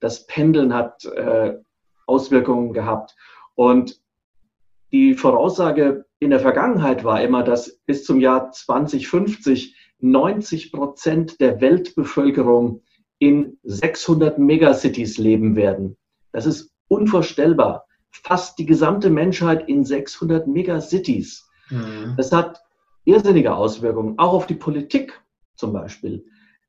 Das 0.00 0.26
Pendeln 0.26 0.72
hat 0.72 1.04
äh, 1.04 1.58
Auswirkungen 2.06 2.72
gehabt. 2.72 3.14
Und 3.54 4.00
die 4.90 5.12
Voraussage 5.12 6.06
in 6.18 6.30
der 6.30 6.40
Vergangenheit 6.40 7.04
war 7.04 7.20
immer, 7.20 7.42
dass 7.42 7.76
bis 7.84 8.06
zum 8.06 8.20
Jahr 8.20 8.52
2050 8.52 9.76
90 9.98 10.72
Prozent 10.72 11.40
der 11.42 11.60
Weltbevölkerung 11.60 12.82
in 13.22 13.56
600 13.62 14.36
Megacities 14.36 15.16
leben 15.16 15.54
werden. 15.54 15.96
Das 16.32 16.44
ist 16.44 16.72
unvorstellbar. 16.88 17.86
Fast 18.10 18.58
die 18.58 18.66
gesamte 18.66 19.10
Menschheit 19.10 19.68
in 19.68 19.84
600 19.84 20.48
Megacities. 20.48 21.48
Mhm. 21.70 22.14
Das 22.16 22.32
hat 22.32 22.60
irrsinnige 23.04 23.54
Auswirkungen, 23.54 24.18
auch 24.18 24.32
auf 24.32 24.48
die 24.48 24.56
Politik 24.56 25.22
zum 25.54 25.72
Beispiel. 25.72 26.24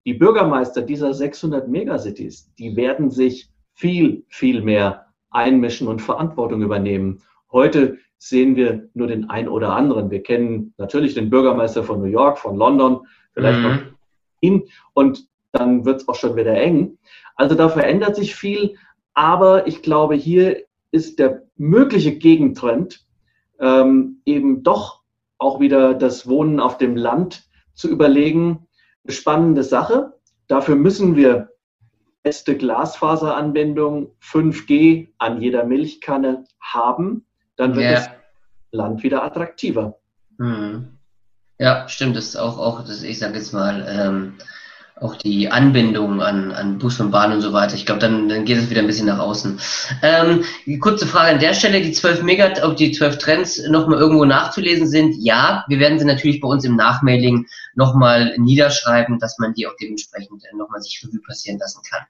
Die 0.05 0.13
Bürgermeister 0.13 0.83
dieser 0.83 1.15
600 1.15 1.67
Megacities, 1.67 2.53
die 2.59 2.75
werden 2.75 3.09
sich 3.09 3.49
viel, 3.73 4.23
viel 4.29 4.61
mehr 4.61 5.07
einmischen 5.31 5.87
und 5.87 6.03
Verantwortung 6.03 6.61
übernehmen. 6.61 7.23
Heute 7.51 7.97
sehen 8.19 8.55
wir 8.55 8.89
nur 8.93 9.07
den 9.07 9.27
ein 9.27 9.47
oder 9.47 9.75
anderen. 9.75 10.11
Wir 10.11 10.21
kennen 10.21 10.75
natürlich 10.77 11.15
den 11.15 11.31
Bürgermeister 11.31 11.83
von 11.83 11.99
New 11.99 12.11
York, 12.11 12.37
von 12.37 12.57
London, 12.57 13.07
vielleicht 13.33 13.57
mhm. 13.57 13.63
noch 13.63 13.79
ihn. 14.41 14.63
Und 14.93 15.27
dann 15.53 15.85
wird 15.85 16.01
es 16.01 16.07
auch 16.09 16.15
schon 16.15 16.35
wieder 16.35 16.55
eng. 16.55 16.97
Also 17.35 17.55
da 17.55 17.69
verändert 17.69 18.15
sich 18.15 18.35
viel, 18.35 18.75
aber 19.13 19.67
ich 19.67 19.81
glaube, 19.81 20.15
hier 20.15 20.63
ist 20.91 21.19
der 21.19 21.43
mögliche 21.55 22.17
Gegentrend 22.17 23.05
ähm, 23.59 24.21
eben 24.25 24.63
doch 24.63 25.01
auch 25.37 25.59
wieder 25.59 25.93
das 25.93 26.27
Wohnen 26.27 26.59
auf 26.59 26.77
dem 26.77 26.97
Land 26.97 27.43
zu 27.73 27.89
überlegen. 27.89 28.67
Eine 29.03 29.13
spannende 29.13 29.63
Sache. 29.63 30.13
Dafür 30.47 30.75
müssen 30.75 31.15
wir 31.15 31.49
beste 32.23 32.57
Glasfaseranbindung 32.57 34.15
5G 34.21 35.09
an 35.17 35.41
jeder 35.41 35.65
Milchkanne 35.65 36.45
haben. 36.59 37.25
Dann 37.55 37.75
wird 37.75 37.85
yeah. 37.85 37.95
das 37.95 38.09
Land 38.71 39.03
wieder 39.03 39.23
attraktiver. 39.23 39.99
Mhm. 40.37 40.97
Ja, 41.59 41.87
stimmt. 41.87 42.15
Das 42.15 42.25
ist 42.25 42.35
auch, 42.37 42.57
auch 42.57 42.81
das, 42.81 43.03
ich 43.03 43.19
sage 43.19 43.35
jetzt 43.35 43.53
mal, 43.53 43.85
ähm, 43.87 44.35
auch 45.01 45.15
die 45.15 45.49
Anbindung 45.49 46.21
an, 46.21 46.51
an 46.51 46.77
Bus 46.77 46.99
und 46.99 47.11
Bahn 47.11 47.33
und 47.33 47.41
so 47.41 47.51
weiter. 47.51 47.75
Ich 47.75 47.85
glaube, 47.85 47.99
dann, 47.99 48.29
dann 48.29 48.45
geht 48.45 48.57
es 48.57 48.69
wieder 48.69 48.81
ein 48.81 48.87
bisschen 48.87 49.07
nach 49.07 49.19
außen. 49.19 49.59
Ähm, 50.03 50.45
kurze 50.79 51.07
Frage 51.07 51.31
an 51.31 51.39
der 51.39 51.53
Stelle, 51.53 51.81
die 51.81 51.91
zwölf 51.91 52.21
Megat, 52.21 52.63
ob 52.63 52.77
die 52.77 52.91
zwölf 52.91 53.17
Trends 53.17 53.59
nochmal 53.67 53.99
irgendwo 53.99 54.23
nachzulesen 54.25 54.87
sind. 54.87 55.15
Ja, 55.19 55.65
wir 55.67 55.79
werden 55.79 55.97
sie 55.97 56.05
natürlich 56.05 56.39
bei 56.39 56.47
uns 56.47 56.63
im 56.63 56.75
Nachmailing 56.75 57.47
nochmal 57.73 58.37
niederschreiben, 58.37 59.17
dass 59.19 59.39
man 59.39 59.53
die 59.55 59.65
auch 59.67 59.75
dementsprechend 59.81 60.43
äh, 60.45 60.55
nochmal 60.55 60.81
sich 60.81 61.03
Revue 61.03 61.21
passieren 61.25 61.57
lassen 61.59 61.81
kann. 61.89 62.03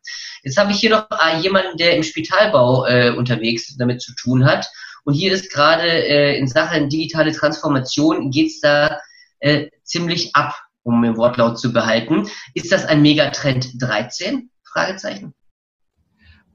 Jetzt 0.43 0.57
habe 0.57 0.71
ich 0.71 0.79
hier 0.79 0.89
noch 0.89 1.07
äh, 1.09 1.39
jemanden, 1.39 1.77
der 1.77 1.95
im 1.95 2.03
Spitalbau 2.03 2.85
äh, 2.85 3.11
unterwegs 3.11 3.75
damit 3.77 4.01
zu 4.01 4.13
tun 4.15 4.45
hat. 4.45 4.67
Und 5.05 5.13
hier 5.13 5.31
ist 5.31 5.51
gerade 5.51 5.87
äh, 5.87 6.37
in 6.37 6.47
Sachen 6.47 6.89
digitale 6.89 7.31
Transformation 7.31 8.29
geht's 8.29 8.59
da 8.59 8.99
äh, 9.39 9.67
ziemlich 9.83 10.35
ab 10.35 10.55
um 10.83 11.01
den 11.01 11.17
Wortlaut 11.17 11.59
zu 11.59 11.73
behalten. 11.73 12.27
Ist 12.53 12.71
das 12.71 12.85
ein 12.85 13.01
Megatrend 13.01 13.81
13? 13.81 14.49
Fragezeichen. 14.63 15.33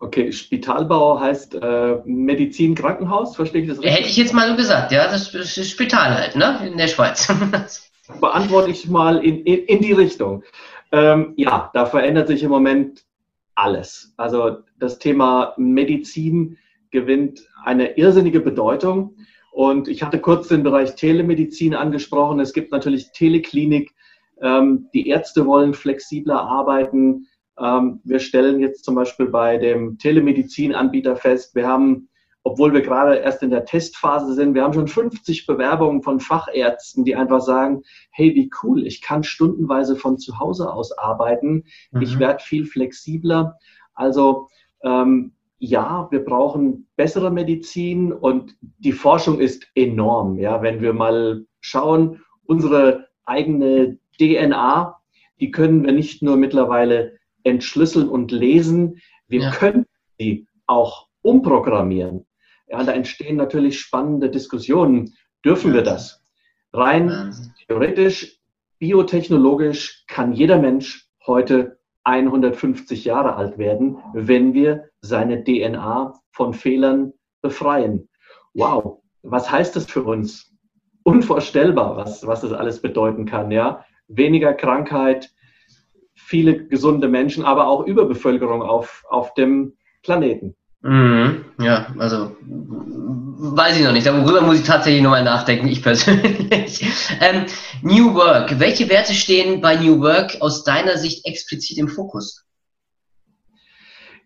Okay, 0.00 0.30
Spitalbau 0.32 1.18
heißt 1.18 1.56
äh, 1.56 1.96
Medizin, 2.04 2.74
Krankenhaus, 2.74 3.34
verstehe 3.34 3.62
ich 3.62 3.68
das 3.68 3.78
richtig? 3.78 3.94
Hätte 3.94 4.08
ich 4.08 4.16
jetzt 4.16 4.32
mal 4.32 4.48
so 4.48 4.56
gesagt, 4.56 4.92
ja, 4.92 5.04
das 5.10 5.34
ist 5.34 5.70
Spital 5.70 6.14
halt, 6.14 6.36
ne, 6.36 6.60
in 6.70 6.78
der 6.78 6.86
Schweiz. 6.86 7.26
Beantworte 8.20 8.70
ich 8.70 8.88
mal 8.88 9.24
in, 9.24 9.42
in, 9.42 9.64
in 9.64 9.82
die 9.82 9.92
Richtung. 9.92 10.44
Ähm, 10.92 11.34
ja, 11.36 11.70
da 11.74 11.84
verändert 11.84 12.28
sich 12.28 12.42
im 12.42 12.50
Moment 12.50 13.04
alles. 13.56 14.14
Also 14.16 14.58
das 14.78 14.98
Thema 14.98 15.54
Medizin 15.56 16.58
gewinnt 16.90 17.40
eine 17.64 17.98
irrsinnige 17.98 18.40
Bedeutung. 18.40 19.16
Und 19.50 19.88
ich 19.88 20.02
hatte 20.02 20.20
kurz 20.20 20.48
den 20.48 20.62
Bereich 20.62 20.94
Telemedizin 20.94 21.74
angesprochen. 21.74 22.38
Es 22.38 22.52
gibt 22.52 22.70
natürlich 22.70 23.10
Teleklinik, 23.12 23.92
ähm, 24.42 24.88
die 24.94 25.09
Ärzte 25.09 25.46
wollen 25.46 25.74
flexibler 25.74 26.40
arbeiten. 26.40 27.27
Ähm, 27.59 28.01
wir 28.05 28.20
stellen 28.20 28.61
jetzt 28.61 28.85
zum 28.85 28.94
Beispiel 28.94 29.27
bei 29.27 29.59
dem 29.59 29.98
Telemedizinanbieter 29.98 31.16
fest, 31.16 31.55
wir 31.55 31.66
haben, 31.66 32.09
obwohl 32.44 32.72
wir 32.72 32.83
gerade 32.83 33.16
erst 33.16 33.42
in 33.42 33.51
der 33.51 33.64
Testphase 33.64 34.35
sind, 34.35 34.55
wir 34.55 34.62
haben 34.62 34.72
schon 34.72 34.88
50 34.88 35.46
Bewerbungen 35.46 36.03
von 36.03 36.20
Fachärzten, 36.20 37.05
die 37.05 37.16
einfach 37.16 37.40
sagen, 37.40 37.83
hey, 38.11 38.35
wie 38.35 38.51
cool, 38.62 38.87
ich 38.87 39.03
kann 39.03 39.24
stundenweise 39.24 39.96
von 39.96 40.18
zu 40.18 40.38
Hause 40.38 40.72
aus 40.72 40.96
arbeiten, 40.96 41.64
mhm. 41.90 42.03
ich 42.03 42.18
werde 42.18 42.42
viel 42.42 42.64
flexibler. 42.64 43.59
Also 43.94 44.48
ähm, 44.83 45.33
ja, 45.59 46.07
wir 46.12 46.24
brauchen 46.24 46.87
bessere 46.96 47.33
Medizin 47.33 48.12
und 48.12 48.57
die 48.61 48.92
Forschung 48.92 49.40
ist 49.40 49.66
enorm. 49.74 50.38
Ja, 50.38 50.62
wenn 50.62 50.81
wir 50.81 50.92
mal 50.92 51.44
schauen, 51.61 52.22
unsere 52.46 53.09
eigene 53.24 53.98
DNA, 54.18 54.98
die 55.40 55.50
können 55.50 55.85
wir 55.85 55.92
nicht 55.92 56.22
nur 56.22 56.37
mittlerweile 56.37 57.18
entschlüsseln 57.44 58.09
und 58.09 58.31
lesen, 58.31 59.00
wir 59.28 59.40
ja. 59.40 59.50
können 59.50 59.87
sie 60.18 60.46
auch 60.66 61.09
umprogrammieren. 61.22 62.26
Ja, 62.68 62.83
da 62.85 62.92
entstehen 62.92 63.37
natürlich 63.37 63.81
spannende 63.81 64.31
Diskussionen. 64.31 65.14
Dürfen 65.44 65.72
wir 65.72 65.83
das? 65.83 66.22
Rein 66.72 67.35
theoretisch, 67.66 68.40
biotechnologisch 68.78 70.04
kann 70.07 70.33
jeder 70.33 70.59
Mensch 70.59 71.09
heute 71.26 71.78
150 72.04 73.04
Jahre 73.04 73.37
alt 73.37 73.59
werden, 73.59 73.98
wenn 74.12 74.54
wir 74.54 74.90
seine 75.00 75.44
DNA 75.44 76.14
von 76.33 76.52
Fehlern 76.52 77.12
befreien. 77.40 78.09
Wow, 78.54 79.02
was 79.22 79.50
heißt 79.50 79.76
das 79.76 79.87
für 79.87 80.02
uns? 80.02 80.54
Unvorstellbar, 81.04 81.96
was, 81.96 82.26
was 82.26 82.42
das 82.42 82.52
alles 82.52 82.83
bedeuten 82.83 83.24
kann, 83.24 83.50
ja 83.50 83.85
weniger 84.08 84.54
Krankheit, 84.54 85.30
viele 86.14 86.66
gesunde 86.66 87.08
Menschen, 87.08 87.44
aber 87.44 87.68
auch 87.68 87.86
Überbevölkerung 87.86 88.62
auf, 88.62 89.04
auf 89.08 89.34
dem 89.34 89.76
Planeten. 90.02 90.56
Mhm, 90.80 91.44
ja, 91.58 91.94
also 91.98 92.36
weiß 92.40 93.78
ich 93.78 93.84
noch 93.84 93.92
nicht. 93.92 94.06
Darüber 94.06 94.42
muss 94.42 94.60
ich 94.60 94.66
tatsächlich 94.66 95.02
nochmal 95.02 95.24
nachdenken, 95.24 95.68
ich 95.68 95.82
persönlich. 95.82 96.84
ähm, 97.20 97.46
New 97.82 98.14
Work. 98.14 98.60
Welche 98.60 98.88
Werte 98.88 99.12
stehen 99.12 99.60
bei 99.60 99.76
New 99.76 100.00
Work 100.00 100.36
aus 100.40 100.64
deiner 100.64 100.96
Sicht 100.96 101.26
explizit 101.26 101.78
im 101.78 101.88
Fokus? 101.88 102.44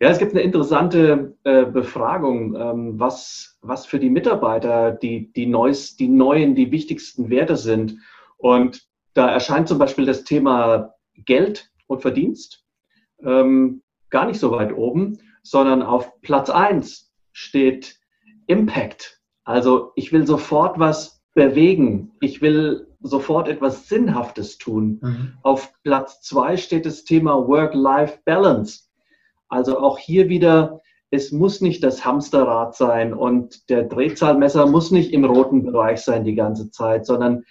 Ja, 0.00 0.08
es 0.08 0.18
gibt 0.18 0.32
eine 0.32 0.42
interessante 0.42 1.36
äh, 1.44 1.64
Befragung, 1.64 2.56
ähm, 2.56 2.98
was, 2.98 3.56
was 3.62 3.86
für 3.86 4.00
die 4.00 4.10
Mitarbeiter 4.10 4.90
die, 4.90 5.32
die, 5.32 5.46
neues, 5.46 5.96
die 5.96 6.08
neuen, 6.08 6.54
die 6.54 6.72
wichtigsten 6.72 7.30
Werte 7.30 7.56
sind. 7.56 7.96
Und 8.36 8.82
da 9.14 9.28
erscheint 9.28 9.68
zum 9.68 9.78
Beispiel 9.78 10.06
das 10.06 10.24
Thema 10.24 10.94
Geld 11.14 11.70
und 11.86 12.00
Verdienst 12.00 12.64
ähm, 13.22 13.82
gar 14.10 14.26
nicht 14.26 14.40
so 14.40 14.50
weit 14.50 14.72
oben, 14.72 15.18
sondern 15.42 15.82
auf 15.82 16.20
Platz 16.20 16.50
eins 16.50 17.12
steht 17.32 17.98
Impact. 18.46 19.20
Also 19.44 19.92
ich 19.96 20.12
will 20.12 20.26
sofort 20.26 20.78
was 20.78 21.22
bewegen. 21.34 22.12
Ich 22.20 22.42
will 22.42 22.88
sofort 23.00 23.48
etwas 23.48 23.88
Sinnhaftes 23.88 24.58
tun. 24.58 25.00
Mhm. 25.02 25.32
Auf 25.42 25.72
Platz 25.82 26.20
zwei 26.22 26.56
steht 26.56 26.86
das 26.86 27.04
Thema 27.04 27.48
Work-Life-Balance. 27.48 28.84
Also 29.48 29.78
auch 29.78 29.98
hier 29.98 30.28
wieder, 30.28 30.80
es 31.10 31.32
muss 31.32 31.60
nicht 31.60 31.82
das 31.82 32.04
Hamsterrad 32.04 32.76
sein 32.76 33.12
und 33.12 33.68
der 33.68 33.84
Drehzahlmesser 33.84 34.66
muss 34.66 34.90
nicht 34.90 35.12
im 35.12 35.24
roten 35.24 35.64
Bereich 35.64 36.00
sein 36.00 36.24
die 36.24 36.34
ganze 36.34 36.70
Zeit, 36.70 37.06
sondern 37.06 37.44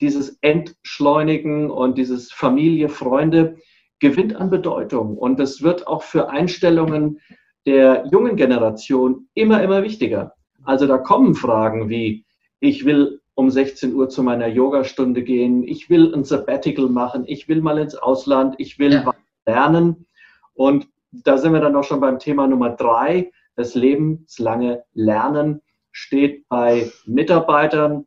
dieses 0.00 0.38
Entschleunigen 0.40 1.70
und 1.70 1.98
dieses 1.98 2.32
Familie, 2.32 2.88
Freunde 2.88 3.56
gewinnt 4.00 4.36
an 4.36 4.50
Bedeutung. 4.50 5.16
Und 5.16 5.38
das 5.38 5.62
wird 5.62 5.86
auch 5.86 6.02
für 6.02 6.28
Einstellungen 6.30 7.20
der 7.66 8.06
jungen 8.10 8.36
Generation 8.36 9.28
immer, 9.34 9.62
immer 9.62 9.82
wichtiger. 9.82 10.34
Also 10.64 10.86
da 10.86 10.98
kommen 10.98 11.34
Fragen 11.34 11.88
wie, 11.88 12.24
ich 12.60 12.84
will 12.84 13.20
um 13.34 13.50
16 13.50 13.94
Uhr 13.94 14.08
zu 14.08 14.22
meiner 14.22 14.46
Yogastunde 14.46 15.22
gehen, 15.22 15.64
ich 15.64 15.90
will 15.90 16.14
ein 16.14 16.24
Sabbatical 16.24 16.88
machen, 16.88 17.24
ich 17.26 17.48
will 17.48 17.60
mal 17.60 17.78
ins 17.78 17.96
Ausland, 17.96 18.54
ich 18.58 18.78
will 18.78 18.92
ja. 18.92 19.14
lernen. 19.46 20.06
Und 20.54 20.86
da 21.10 21.36
sind 21.38 21.52
wir 21.52 21.60
dann 21.60 21.76
auch 21.76 21.84
schon 21.84 22.00
beim 22.00 22.18
Thema 22.18 22.46
Nummer 22.46 22.70
drei. 22.70 23.30
Das 23.56 23.74
lebenslange 23.74 24.84
Lernen 24.92 25.62
steht 25.92 26.48
bei 26.48 26.90
Mitarbeitern 27.06 28.06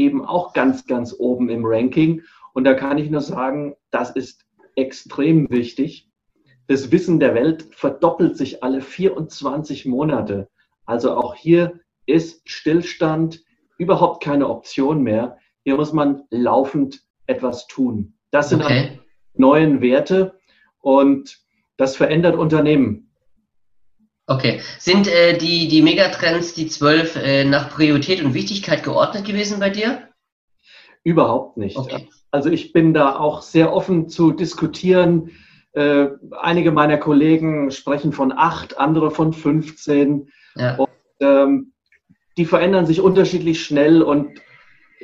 eben 0.00 0.24
auch 0.24 0.54
ganz, 0.54 0.86
ganz 0.86 1.14
oben 1.16 1.50
im 1.50 1.64
Ranking. 1.64 2.22
Und 2.54 2.64
da 2.64 2.74
kann 2.74 2.98
ich 2.98 3.10
nur 3.10 3.20
sagen, 3.20 3.76
das 3.90 4.10
ist 4.10 4.46
extrem 4.74 5.48
wichtig. 5.50 6.08
Das 6.66 6.90
Wissen 6.90 7.20
der 7.20 7.34
Welt 7.34 7.68
verdoppelt 7.72 8.36
sich 8.36 8.62
alle 8.62 8.80
24 8.80 9.86
Monate. 9.86 10.48
Also 10.86 11.14
auch 11.14 11.34
hier 11.34 11.80
ist 12.06 12.48
Stillstand 12.48 13.44
überhaupt 13.78 14.22
keine 14.22 14.48
Option 14.48 15.02
mehr. 15.02 15.38
Hier 15.64 15.76
muss 15.76 15.92
man 15.92 16.22
laufend 16.30 17.02
etwas 17.26 17.66
tun. 17.66 18.14
Das 18.30 18.48
sind 18.48 18.64
okay. 18.64 19.00
neuen 19.34 19.80
Werte 19.82 20.38
und 20.80 21.40
das 21.76 21.96
verändert 21.96 22.36
Unternehmen. 22.36 23.09
Okay. 24.30 24.60
Sind 24.78 25.08
äh, 25.08 25.36
die, 25.36 25.66
die 25.66 25.82
Megatrends, 25.82 26.54
die 26.54 26.68
zwölf, 26.68 27.16
äh, 27.16 27.44
nach 27.44 27.68
Priorität 27.68 28.22
und 28.22 28.32
Wichtigkeit 28.32 28.84
geordnet 28.84 29.24
gewesen 29.24 29.58
bei 29.58 29.70
dir? 29.70 30.08
Überhaupt 31.02 31.56
nicht. 31.56 31.76
Okay. 31.76 32.08
Also 32.30 32.48
ich 32.48 32.72
bin 32.72 32.94
da 32.94 33.16
auch 33.16 33.42
sehr 33.42 33.72
offen 33.72 34.08
zu 34.08 34.30
diskutieren. 34.30 35.32
Äh, 35.72 36.10
einige 36.40 36.70
meiner 36.70 36.96
Kollegen 36.96 37.72
sprechen 37.72 38.12
von 38.12 38.30
acht, 38.30 38.78
andere 38.78 39.10
von 39.10 39.32
15. 39.32 40.30
Ja. 40.54 40.76
Und, 40.76 40.90
ähm, 41.18 41.72
die 42.36 42.44
verändern 42.44 42.86
sich 42.86 43.00
unterschiedlich 43.00 43.64
schnell 43.64 44.00
und 44.00 44.40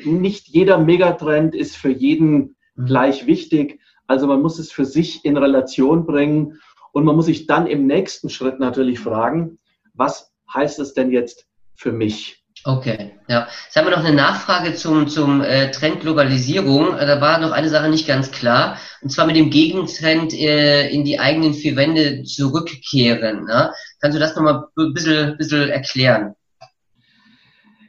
nicht 0.04 0.46
jeder 0.46 0.78
Megatrend 0.78 1.56
ist 1.56 1.76
für 1.76 1.90
jeden 1.90 2.54
mhm. 2.76 2.86
gleich 2.86 3.26
wichtig. 3.26 3.80
Also 4.06 4.28
man 4.28 4.40
muss 4.40 4.60
es 4.60 4.70
für 4.70 4.84
sich 4.84 5.24
in 5.24 5.36
Relation 5.36 6.06
bringen 6.06 6.60
und 6.96 7.04
man 7.04 7.14
muss 7.14 7.26
sich 7.26 7.46
dann 7.46 7.66
im 7.66 7.86
nächsten 7.86 8.30
Schritt 8.30 8.58
natürlich 8.58 8.98
fragen, 9.00 9.58
was 9.92 10.32
heißt 10.54 10.78
es 10.78 10.94
denn 10.94 11.10
jetzt 11.10 11.46
für 11.74 11.92
mich? 11.92 12.42
Okay, 12.64 13.12
ja. 13.28 13.48
Jetzt 13.66 13.76
haben 13.76 13.84
wir 13.84 13.94
noch 13.94 14.02
eine 14.02 14.16
Nachfrage 14.16 14.74
zum, 14.74 15.06
zum 15.06 15.42
äh, 15.42 15.70
Trend 15.72 16.00
Globalisierung. 16.00 16.96
Äh, 16.96 17.06
da 17.06 17.20
war 17.20 17.38
noch 17.38 17.52
eine 17.52 17.68
Sache 17.68 17.90
nicht 17.90 18.08
ganz 18.08 18.30
klar, 18.30 18.78
und 19.02 19.10
zwar 19.10 19.26
mit 19.26 19.36
dem 19.36 19.50
Gegentrend 19.50 20.32
äh, 20.32 20.88
in 20.88 21.04
die 21.04 21.20
eigenen 21.20 21.52
vier 21.52 21.76
Wände 21.76 22.22
zurückkehren. 22.22 23.44
Ne? 23.44 23.74
Kannst 24.00 24.16
du 24.16 24.18
das 24.18 24.34
nochmal 24.34 24.64
ein 24.78 24.94
bisschen, 24.94 25.36
bisschen 25.36 25.68
erklären? 25.68 26.34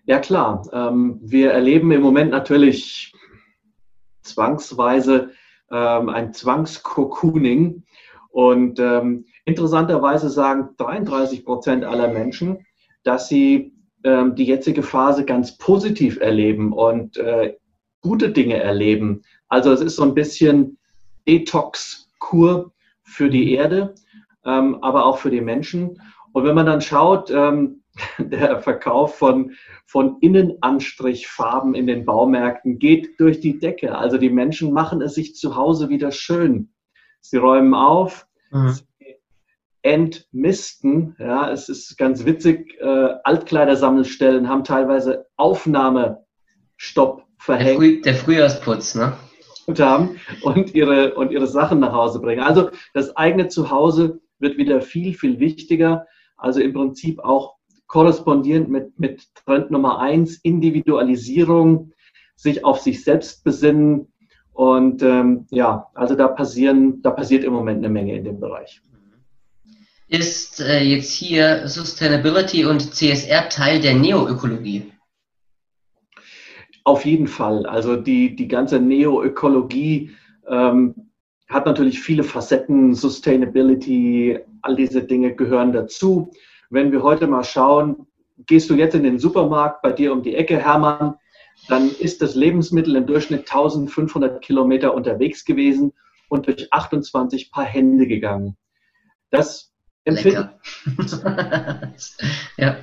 Ja 0.03 0.19
klar, 0.19 0.67
ähm, 0.73 1.21
wir 1.23 1.51
erleben 1.51 1.93
im 1.93 2.01
Moment 2.01 2.31
natürlich 2.31 3.13
zwangsweise 4.23 5.31
ähm, 5.71 6.09
ein 6.09 6.33
Zwangskokooning. 6.33 7.83
Und 8.37 8.77
ähm, 8.79 9.25
interessanterweise 9.45 10.29
sagen 10.29 10.69
33 10.77 11.43
Prozent 11.43 11.83
aller 11.83 12.07
Menschen, 12.07 12.67
dass 13.01 13.27
sie 13.27 13.73
ähm, 14.03 14.35
die 14.35 14.43
jetzige 14.43 14.83
Phase 14.83 15.25
ganz 15.25 15.57
positiv 15.57 16.19
erleben 16.19 16.71
und 16.71 17.17
äh, 17.17 17.55
gute 18.01 18.29
Dinge 18.29 18.57
erleben. 18.57 19.23
Also 19.47 19.71
es 19.71 19.81
ist 19.81 19.95
so 19.95 20.03
ein 20.03 20.13
bisschen 20.13 20.77
Detox-Kur 21.27 22.71
für 23.01 23.27
die 23.31 23.55
Erde, 23.55 23.95
ähm, 24.45 24.83
aber 24.83 25.07
auch 25.07 25.17
für 25.17 25.31
die 25.31 25.41
Menschen. 25.41 25.99
Und 26.31 26.43
wenn 26.43 26.53
man 26.53 26.67
dann 26.67 26.81
schaut, 26.81 27.31
ähm, 27.31 27.81
der 28.19 28.61
Verkauf 28.61 29.15
von, 29.15 29.53
von 29.87 30.17
Innenanstrichfarben 30.21 31.73
in 31.73 31.87
den 31.87 32.05
Baumärkten 32.05 32.77
geht 32.77 33.19
durch 33.19 33.39
die 33.39 33.57
Decke. 33.57 33.97
Also 33.97 34.19
die 34.19 34.29
Menschen 34.29 34.73
machen 34.73 35.01
es 35.01 35.15
sich 35.15 35.33
zu 35.33 35.55
Hause 35.55 35.89
wieder 35.89 36.11
schön. 36.11 36.69
Sie 37.19 37.37
räumen 37.37 37.73
auf, 37.73 38.26
mhm. 38.51 38.69
sie 38.69 38.83
entmisten. 39.81 41.15
Ja, 41.19 41.49
es 41.51 41.69
ist 41.69 41.97
ganz 41.97 42.25
witzig. 42.25 42.77
Äh, 42.79 43.15
Altkleidersammelstellen 43.23 44.49
haben 44.49 44.63
teilweise 44.63 45.27
Aufnahmestopp 45.37 47.23
verhängt. 47.37 47.69
Der, 47.69 47.75
Früh, 47.77 48.01
der 48.01 48.15
Frühjahrsputz, 48.15 48.95
ne? 48.95 49.13
Haben 49.79 50.17
und 50.43 50.73
ihre, 50.75 51.15
und 51.15 51.31
ihre 51.31 51.47
Sachen 51.47 51.79
nach 51.79 51.91
Hause 51.91 52.21
bringen. 52.21 52.41
Also 52.41 52.69
das 52.93 53.17
eigene 53.17 53.49
Zuhause 53.49 54.21
wird 54.39 54.57
wieder 54.57 54.81
viel, 54.81 55.13
viel 55.13 55.39
wichtiger. 55.39 56.05
Also 56.37 56.61
im 56.61 56.73
Prinzip 56.73 57.19
auch 57.19 57.55
korrespondierend 57.87 58.69
mit, 58.69 58.97
mit 58.99 59.23
Trend 59.35 59.71
Nummer 59.71 59.99
eins, 59.99 60.37
Individualisierung, 60.37 61.91
sich 62.35 62.63
auf 62.63 62.79
sich 62.79 63.03
selbst 63.03 63.43
besinnen. 63.43 64.13
Und 64.57 65.03
ähm, 65.03 65.45
ja, 65.51 65.87
also 65.93 66.15
da 66.15 66.27
passieren, 66.27 66.99
da 67.03 67.11
passiert 67.11 67.43
im 67.43 67.53
Moment 67.53 67.77
eine 67.77 67.89
Menge 67.89 68.15
in 68.15 68.23
dem 68.23 68.39
Bereich. 68.39 68.81
Ist 70.07 70.59
äh, 70.59 70.81
jetzt 70.81 71.13
hier 71.13 71.67
Sustainability 71.67 72.65
und 72.65 72.95
CSR 72.95 73.49
Teil 73.49 73.79
der 73.79 73.93
Neoökologie? 73.93 74.91
Auf 76.83 77.05
jeden 77.05 77.27
Fall. 77.27 77.67
Also 77.67 77.97
die, 77.97 78.35
die 78.35 78.47
ganze 78.47 78.79
Neoökologie 78.79 80.09
ähm, 80.47 81.11
hat 81.47 81.67
natürlich 81.67 81.99
viele 81.99 82.23
Facetten. 82.23 82.95
Sustainability, 82.95 84.39
all 84.63 84.75
diese 84.75 85.03
Dinge 85.03 85.35
gehören 85.35 85.71
dazu. 85.71 86.31
Wenn 86.71 86.91
wir 86.91 87.03
heute 87.03 87.27
mal 87.27 87.43
schauen, 87.43 88.07
gehst 88.47 88.71
du 88.71 88.73
jetzt 88.73 88.95
in 88.95 89.03
den 89.03 89.19
Supermarkt 89.19 89.83
bei 89.83 89.91
dir 89.91 90.11
um 90.13 90.23
die 90.23 90.33
Ecke, 90.33 90.57
Hermann, 90.57 91.13
dann 91.67 91.89
ist 91.89 92.21
das 92.21 92.35
Lebensmittel 92.35 92.95
im 92.95 93.05
Durchschnitt 93.05 93.41
1500 93.41 94.41
Kilometer 94.41 94.93
unterwegs 94.93 95.45
gewesen 95.45 95.93
und 96.29 96.47
durch 96.47 96.71
28 96.71 97.51
Paar 97.51 97.65
Hände 97.65 98.07
gegangen. 98.07 98.57
Das 99.29 99.73
empfindet. 100.05 100.49
ja. 102.57 102.77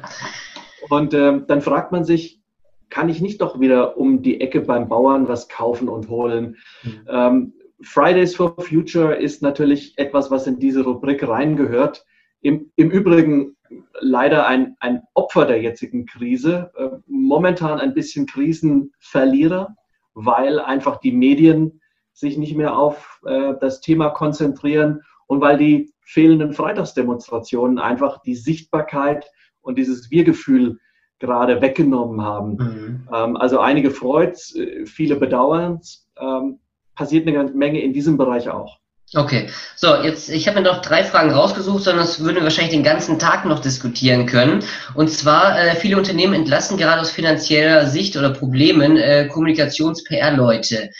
Und 0.90 1.14
äh, 1.14 1.40
dann 1.46 1.62
fragt 1.62 1.92
man 1.92 2.04
sich, 2.04 2.42
kann 2.90 3.08
ich 3.08 3.20
nicht 3.20 3.40
doch 3.40 3.58
wieder 3.58 3.96
um 3.96 4.22
die 4.22 4.40
Ecke 4.40 4.60
beim 4.60 4.88
Bauern 4.88 5.26
was 5.26 5.48
kaufen 5.48 5.88
und 5.88 6.08
holen? 6.08 6.56
Mhm. 6.82 7.06
Ähm, 7.08 7.52
Fridays 7.80 8.36
for 8.36 8.54
Future 8.60 9.14
ist 9.14 9.42
natürlich 9.42 9.98
etwas, 9.98 10.30
was 10.30 10.46
in 10.46 10.58
diese 10.58 10.84
Rubrik 10.84 11.26
reingehört. 11.26 12.04
Im, 12.40 12.70
im 12.76 12.90
Übrigen 12.90 13.53
leider 14.00 14.46
ein, 14.46 14.76
ein 14.80 15.02
Opfer 15.14 15.46
der 15.46 15.60
jetzigen 15.60 16.06
Krise, 16.06 16.70
äh, 16.76 16.88
momentan 17.06 17.78
ein 17.80 17.94
bisschen 17.94 18.26
Krisenverlierer, 18.26 19.76
weil 20.14 20.60
einfach 20.60 20.98
die 20.98 21.12
Medien 21.12 21.80
sich 22.12 22.38
nicht 22.38 22.56
mehr 22.56 22.76
auf 22.76 23.20
äh, 23.26 23.54
das 23.60 23.80
Thema 23.80 24.10
konzentrieren 24.10 25.02
und 25.26 25.40
weil 25.40 25.58
die 25.58 25.92
fehlenden 26.02 26.52
Freitagsdemonstrationen 26.52 27.78
einfach 27.78 28.22
die 28.22 28.36
Sichtbarkeit 28.36 29.30
und 29.60 29.78
dieses 29.78 30.10
Wir-Gefühl 30.10 30.78
gerade 31.18 31.60
weggenommen 31.60 32.22
haben. 32.22 32.56
Mhm. 32.56 33.08
Ähm, 33.12 33.36
also 33.36 33.58
einige 33.58 33.90
freut, 33.90 34.38
äh, 34.54 34.86
viele 34.86 35.16
bedauern 35.16 35.78
es. 35.80 36.08
Ähm, 36.18 36.60
passiert 36.94 37.26
eine 37.26 37.36
ganze 37.36 37.56
Menge 37.56 37.80
in 37.80 37.92
diesem 37.92 38.16
Bereich 38.16 38.48
auch. 38.48 38.78
Okay, 39.16 39.48
so 39.76 39.94
jetzt, 40.02 40.28
ich 40.28 40.48
habe 40.48 40.60
mir 40.60 40.66
noch 40.66 40.82
drei 40.82 41.04
Fragen 41.04 41.30
rausgesucht, 41.30 41.84
sondern 41.84 42.04
das 42.04 42.18
würden 42.18 42.36
wir 42.36 42.42
wahrscheinlich 42.42 42.74
den 42.74 42.82
ganzen 42.82 43.20
Tag 43.20 43.44
noch 43.44 43.60
diskutieren 43.60 44.26
können. 44.26 44.64
Und 44.94 45.08
zwar, 45.08 45.56
äh, 45.56 45.76
viele 45.76 45.96
Unternehmen 45.96 46.34
entlassen 46.34 46.76
gerade 46.76 47.00
aus 47.00 47.12
finanzieller 47.12 47.86
Sicht 47.86 48.16
oder 48.16 48.30
Problemen 48.30 48.96
äh, 48.96 49.28
Kommunikations-PR-Leute. 49.28 50.90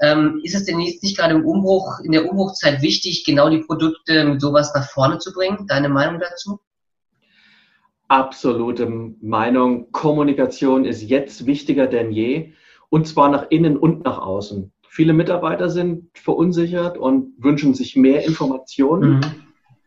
Ähm, 0.00 0.40
ist 0.44 0.54
es 0.54 0.66
denn 0.66 0.78
jetzt 0.78 1.02
nicht 1.02 1.18
gerade 1.18 1.34
im 1.34 1.44
Umbruch, 1.44 1.98
in 2.04 2.12
der 2.12 2.30
Umbruchzeit 2.30 2.80
wichtig, 2.80 3.24
genau 3.24 3.48
die 3.48 3.64
Produkte 3.64 4.24
mit 4.24 4.40
sowas 4.40 4.72
nach 4.74 4.88
vorne 4.88 5.18
zu 5.18 5.32
bringen? 5.32 5.66
Deine 5.66 5.88
Meinung 5.88 6.20
dazu? 6.20 6.60
Absolute 8.06 8.86
Meinung. 9.20 9.90
Kommunikation 9.90 10.84
ist 10.84 11.02
jetzt 11.02 11.46
wichtiger 11.46 11.88
denn 11.88 12.12
je 12.12 12.52
und 12.88 13.08
zwar 13.08 13.30
nach 13.30 13.46
innen 13.50 13.76
und 13.76 14.04
nach 14.04 14.18
außen. 14.18 14.73
Viele 14.94 15.12
Mitarbeiter 15.12 15.70
sind 15.70 16.08
verunsichert 16.16 16.96
und 16.96 17.34
wünschen 17.38 17.74
sich 17.74 17.96
mehr 17.96 18.24
Informationen. 18.24 19.16
Mhm. 19.16 19.20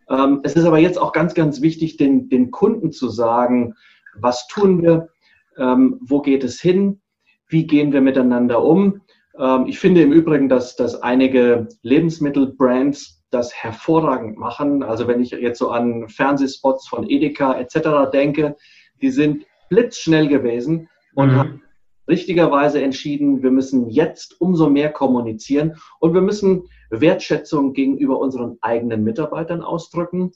Ähm, 0.09 0.39
es 0.43 0.57
ist 0.57 0.65
aber 0.65 0.79
jetzt 0.79 0.99
auch 0.99 1.13
ganz, 1.13 1.33
ganz 1.33 1.61
wichtig, 1.61 1.95
den, 1.95 2.27
den 2.27 2.51
Kunden 2.51 2.91
zu 2.91 3.07
sagen, 3.07 3.73
was 4.19 4.47
tun 4.47 4.83
wir, 4.83 5.07
ähm, 5.57 5.97
wo 6.01 6.21
geht 6.21 6.43
es 6.43 6.59
hin, 6.59 6.99
wie 7.47 7.65
gehen 7.65 7.93
wir 7.93 8.01
miteinander 8.01 8.61
um. 8.61 8.99
Ähm, 9.39 9.67
ich 9.67 9.79
finde 9.79 10.01
im 10.01 10.11
Übrigen, 10.11 10.49
dass, 10.49 10.75
dass 10.75 11.01
einige 11.01 11.69
Lebensmittelbrands 11.83 13.23
das 13.29 13.53
hervorragend 13.53 14.37
machen. 14.37 14.83
Also 14.83 15.07
wenn 15.07 15.21
ich 15.21 15.31
jetzt 15.31 15.59
so 15.59 15.69
an 15.71 16.09
Fernsehspots 16.09 16.85
von 16.85 17.09
Edeka 17.09 17.57
etc. 17.57 18.11
denke, 18.11 18.57
die 19.01 19.11
sind 19.11 19.45
blitzschnell 19.69 20.27
gewesen 20.27 20.89
und 21.15 21.29
mhm. 21.29 21.35
haben 21.37 21.61
richtigerweise 22.07 22.81
entschieden, 22.81 23.43
wir 23.43 23.51
müssen 23.51 23.89
jetzt 23.89 24.39
umso 24.39 24.69
mehr 24.69 24.91
kommunizieren 24.91 25.75
und 25.99 26.13
wir 26.13 26.21
müssen 26.21 26.63
Wertschätzung 26.89 27.73
gegenüber 27.73 28.19
unseren 28.19 28.57
eigenen 28.61 29.03
Mitarbeitern 29.03 29.61
ausdrücken 29.61 30.31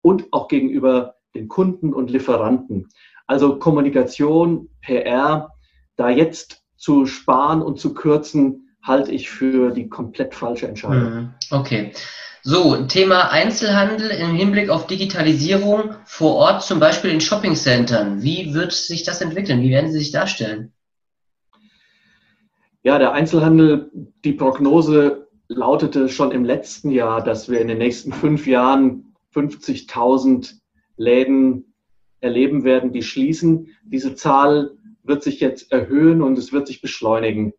und 0.00 0.32
auch 0.32 0.48
gegenüber 0.48 1.16
den 1.34 1.48
Kunden 1.48 1.92
und 1.92 2.10
Lieferanten. 2.10 2.88
Also 3.26 3.58
Kommunikation, 3.58 4.68
PR, 4.80 5.50
da 5.96 6.10
jetzt 6.10 6.62
zu 6.76 7.06
sparen 7.06 7.62
und 7.62 7.78
zu 7.78 7.94
kürzen, 7.94 8.68
halte 8.82 9.12
ich 9.12 9.30
für 9.30 9.70
die 9.70 9.88
komplett 9.88 10.34
falsche 10.34 10.66
Entscheidung. 10.66 11.14
Mhm. 11.14 11.34
Okay. 11.50 11.92
So, 12.44 12.76
Thema 12.86 13.30
Einzelhandel 13.30 14.10
im 14.10 14.34
Hinblick 14.34 14.68
auf 14.68 14.88
Digitalisierung 14.88 15.94
vor 16.04 16.34
Ort, 16.34 16.64
zum 16.64 16.80
Beispiel 16.80 17.12
in 17.12 17.20
Shoppingcentern. 17.20 18.22
Wie 18.22 18.52
wird 18.52 18.72
sich 18.72 19.04
das 19.04 19.20
entwickeln? 19.20 19.62
Wie 19.62 19.70
werden 19.70 19.92
Sie 19.92 20.00
sich 20.00 20.10
darstellen? 20.10 20.72
Ja, 22.84 22.98
der 22.98 23.12
Einzelhandel, 23.12 23.90
die 24.24 24.32
Prognose 24.32 25.28
lautete 25.48 26.08
schon 26.08 26.32
im 26.32 26.44
letzten 26.44 26.90
Jahr, 26.90 27.22
dass 27.22 27.48
wir 27.48 27.60
in 27.60 27.68
den 27.68 27.78
nächsten 27.78 28.12
fünf 28.12 28.46
Jahren 28.46 29.14
50.000 29.34 30.54
Läden 30.96 31.74
erleben 32.20 32.64
werden, 32.64 32.92
die 32.92 33.02
schließen. 33.02 33.68
Diese 33.84 34.14
Zahl 34.14 34.72
wird 35.04 35.22
sich 35.22 35.40
jetzt 35.40 35.70
erhöhen 35.72 36.22
und 36.22 36.38
es 36.38 36.52
wird 36.52 36.66
sich 36.66 36.80
beschleunigen. 36.80 37.52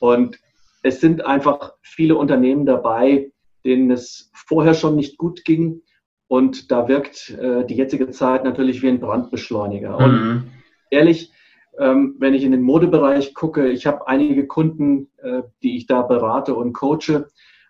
Und 0.00 0.38
es 0.82 1.00
sind 1.00 1.24
einfach 1.24 1.74
viele 1.82 2.16
Unternehmen 2.16 2.66
dabei, 2.66 3.32
denen 3.64 3.90
es 3.90 4.30
vorher 4.32 4.74
schon 4.74 4.96
nicht 4.96 5.18
gut 5.18 5.44
ging. 5.44 5.82
Und 6.28 6.70
da 6.70 6.88
wirkt 6.88 7.30
äh, 7.30 7.64
die 7.66 7.74
jetzige 7.74 8.10
Zeit 8.10 8.44
natürlich 8.44 8.82
wie 8.82 8.88
ein 8.88 9.00
Brandbeschleuniger. 9.00 9.98
Mhm. 9.98 10.04
Und 10.04 10.50
ehrlich, 10.90 11.32
wenn 11.78 12.34
ich 12.34 12.44
in 12.44 12.52
den 12.52 12.62
Modebereich 12.62 13.34
gucke, 13.34 13.68
ich 13.68 13.86
habe 13.86 14.08
einige 14.08 14.46
Kunden, 14.46 15.10
äh, 15.18 15.42
die 15.62 15.76
ich 15.76 15.86
da 15.86 16.02
berate 16.02 16.54
und 16.54 16.72
coache, 16.72 17.28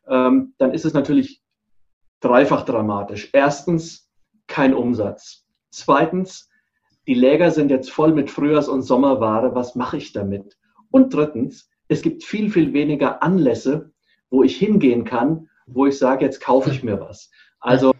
ähm, 0.08 0.54
dann 0.58 0.72
ist 0.72 0.84
es 0.84 0.94
natürlich 0.94 1.42
dreifach 2.20 2.64
dramatisch. 2.64 3.30
Erstens, 3.32 4.10
kein 4.46 4.74
Umsatz. 4.74 5.46
Zweitens, 5.70 6.48
die 7.06 7.14
Läger 7.14 7.50
sind 7.50 7.70
jetzt 7.70 7.90
voll 7.90 8.12
mit 8.12 8.30
Frühjahrs- 8.30 8.68
und 8.68 8.82
Sommerware. 8.82 9.54
Was 9.54 9.74
mache 9.74 9.98
ich 9.98 10.12
damit? 10.12 10.56
Und 10.90 11.12
drittens, 11.12 11.70
es 11.88 12.02
gibt 12.02 12.24
viel, 12.24 12.50
viel 12.50 12.72
weniger 12.72 13.22
Anlässe, 13.22 13.92
wo 14.30 14.42
ich 14.42 14.56
hingehen 14.56 15.04
kann, 15.04 15.48
wo 15.66 15.86
ich 15.86 15.98
sage, 15.98 16.24
jetzt 16.24 16.40
kaufe 16.40 16.70
ich 16.70 16.82
mir 16.82 17.00
was. 17.00 17.30
Also 17.60 17.92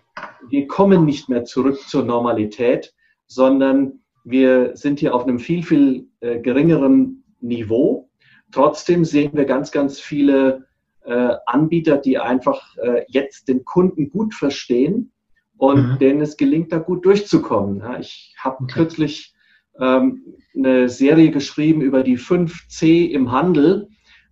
wir 0.48 0.66
kommen 0.66 1.04
nicht 1.04 1.28
mehr 1.28 1.44
zurück 1.44 1.78
zur 1.86 2.04
Normalität, 2.04 2.94
sondern 3.26 4.00
wir 4.30 4.76
sind 4.76 5.00
hier 5.00 5.14
auf 5.14 5.24
einem 5.24 5.38
viel, 5.38 5.62
viel 5.62 6.08
äh, 6.20 6.38
geringeren 6.40 7.24
Niveau. 7.40 8.10
Trotzdem 8.52 9.04
sehen 9.04 9.32
wir 9.34 9.44
ganz, 9.44 9.70
ganz 9.70 10.00
viele 10.00 10.66
äh, 11.04 11.34
Anbieter, 11.46 11.96
die 11.96 12.18
einfach 12.18 12.76
äh, 12.76 13.04
jetzt 13.08 13.48
den 13.48 13.64
Kunden 13.64 14.10
gut 14.10 14.34
verstehen 14.34 15.12
und 15.56 15.92
mhm. 15.92 15.98
denen 15.98 16.20
es 16.20 16.36
gelingt, 16.36 16.72
da 16.72 16.78
gut 16.78 17.04
durchzukommen. 17.04 17.80
Ja, 17.80 17.98
ich 17.98 18.34
habe 18.38 18.64
okay. 18.64 18.72
kürzlich 18.74 19.34
ähm, 19.80 20.34
eine 20.56 20.88
Serie 20.88 21.30
geschrieben 21.30 21.80
über 21.80 22.02
die 22.02 22.18
5C 22.18 23.08
im 23.10 23.32
Handel. 23.32 23.88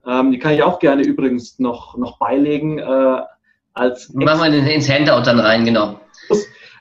Ähm, 0.07 0.31
die 0.31 0.39
kann 0.39 0.55
ich 0.55 0.63
auch 0.63 0.79
gerne 0.79 1.03
übrigens 1.03 1.59
noch, 1.59 1.97
noch 1.97 2.19
beilegen. 2.19 2.79
Äh, 2.79 3.21
als 3.75 4.13
Machen 4.15 4.53
wir 4.53 4.75
ins 4.75 4.89
Handout 4.89 5.27
dann 5.27 5.41
rein, 5.41 5.65
genau. 5.65 6.01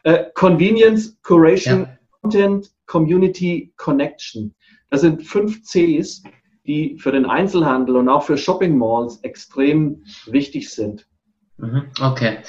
Äh, 0.03 0.25
Convenience, 0.33 1.17
Curation, 1.23 1.81
ja. 1.81 1.97
Content, 2.21 2.71
Community, 2.85 3.73
Connection. 3.77 4.53
Das 4.89 5.01
sind 5.01 5.23
fünf 5.23 5.63
Cs, 5.63 6.23
die 6.65 6.97
für 6.99 7.11
den 7.11 7.25
Einzelhandel 7.25 7.95
und 7.97 8.09
auch 8.09 8.23
für 8.23 8.37
Shopping 8.37 8.77
Malls 8.77 9.19
extrem 9.21 10.03
wichtig 10.25 10.69
sind. 10.69 11.07
Mhm. 11.57 11.91
Okay. 12.01 12.39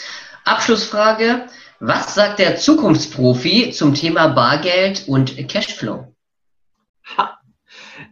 Abschlussfrage. 0.44 1.46
Was 1.80 2.14
sagt 2.14 2.38
der 2.38 2.56
Zukunftsprofi 2.56 3.70
zum 3.70 3.94
Thema 3.94 4.28
Bargeld 4.28 5.06
und 5.08 5.36
Cashflow? 5.48 6.14
Ha. 7.16 7.38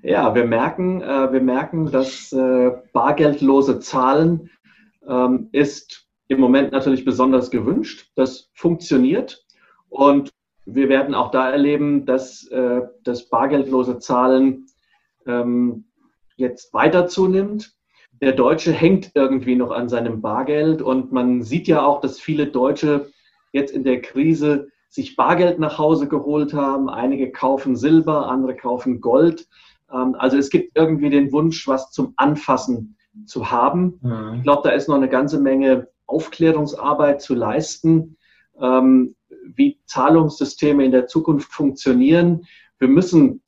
Ja, 0.02 0.34
wir 0.34 0.44
merken, 0.44 1.00
äh, 1.00 1.32
wir 1.32 1.40
merken, 1.40 1.90
dass 1.90 2.32
äh, 2.32 2.72
bargeldlose 2.92 3.80
Zahlen 3.80 4.50
ähm, 5.08 5.48
ist 5.52 6.06
im 6.28 6.40
Moment 6.40 6.72
natürlich 6.72 7.04
besonders 7.04 7.50
gewünscht. 7.50 8.10
Das 8.14 8.50
funktioniert 8.54 9.44
und 9.88 10.30
wir 10.66 10.88
werden 10.88 11.14
auch 11.14 11.31
da 11.31 11.50
erleben, 11.50 12.07
dass 12.07 12.46
äh, 12.48 12.83
das 13.03 13.29
bargeldlose 13.29 13.98
Zahlen 13.98 14.66
ähm, 15.27 15.85
jetzt 16.37 16.72
weiter 16.72 17.07
zunimmt. 17.07 17.72
Der 18.20 18.33
Deutsche 18.33 18.72
hängt 18.72 19.12
irgendwie 19.14 19.57
noch 19.57 19.70
an 19.70 19.88
seinem 19.88 20.20
Bargeld 20.20 20.83
und 20.83 21.12
man 21.12 21.42
sieht 21.42 21.68
ja 21.68 21.85
auch, 21.85 22.00
dass 22.00 22.20
viele 22.20 22.46
Deutsche 22.46 23.11
jetzt 23.53 23.72
in 23.72 23.85
der 23.85 24.00
Krise 24.00 24.68
sich 24.88 25.16
Bargeld 25.16 25.59
nach 25.59 25.79
Hause 25.79 26.09
geholt 26.09 26.55
haben. 26.55 26.88
Einige 26.88 27.33
kaufen 27.33 27.77
Silber, 27.77 28.29
andere 28.29 28.55
kaufen 28.55 29.00
Gold. 29.00 29.46
Ähm, 29.92 30.14
also 30.18 30.37
es 30.38 30.50
gibt 30.50 30.77
irgendwie 30.77 31.11
den 31.11 31.33
Wunsch, 31.33 31.66
was 31.66 31.90
zum 31.90 32.14
Anfassen 32.16 32.96
zu 33.27 33.50
haben. 33.50 33.98
Mhm. 34.03 34.35
Ich 34.37 34.42
glaube, 34.44 34.68
da 34.68 34.74
ist 34.74 34.88
noch 34.88 34.96
eine 34.96 35.09
ganze 35.09 35.40
Menge 35.40 35.88
Aufklärungsarbeit 36.07 37.22
zu 37.22 37.35
leisten, 37.35 38.16
ähm, 38.61 39.14
wie 39.54 39.78
Zahlungssysteme 39.86 40.84
in 40.84 40.92
der 40.92 41.06
Zukunft 41.06 41.52
funktionieren. 41.52 42.46
Wir 42.78 42.88
müssen 42.88 43.42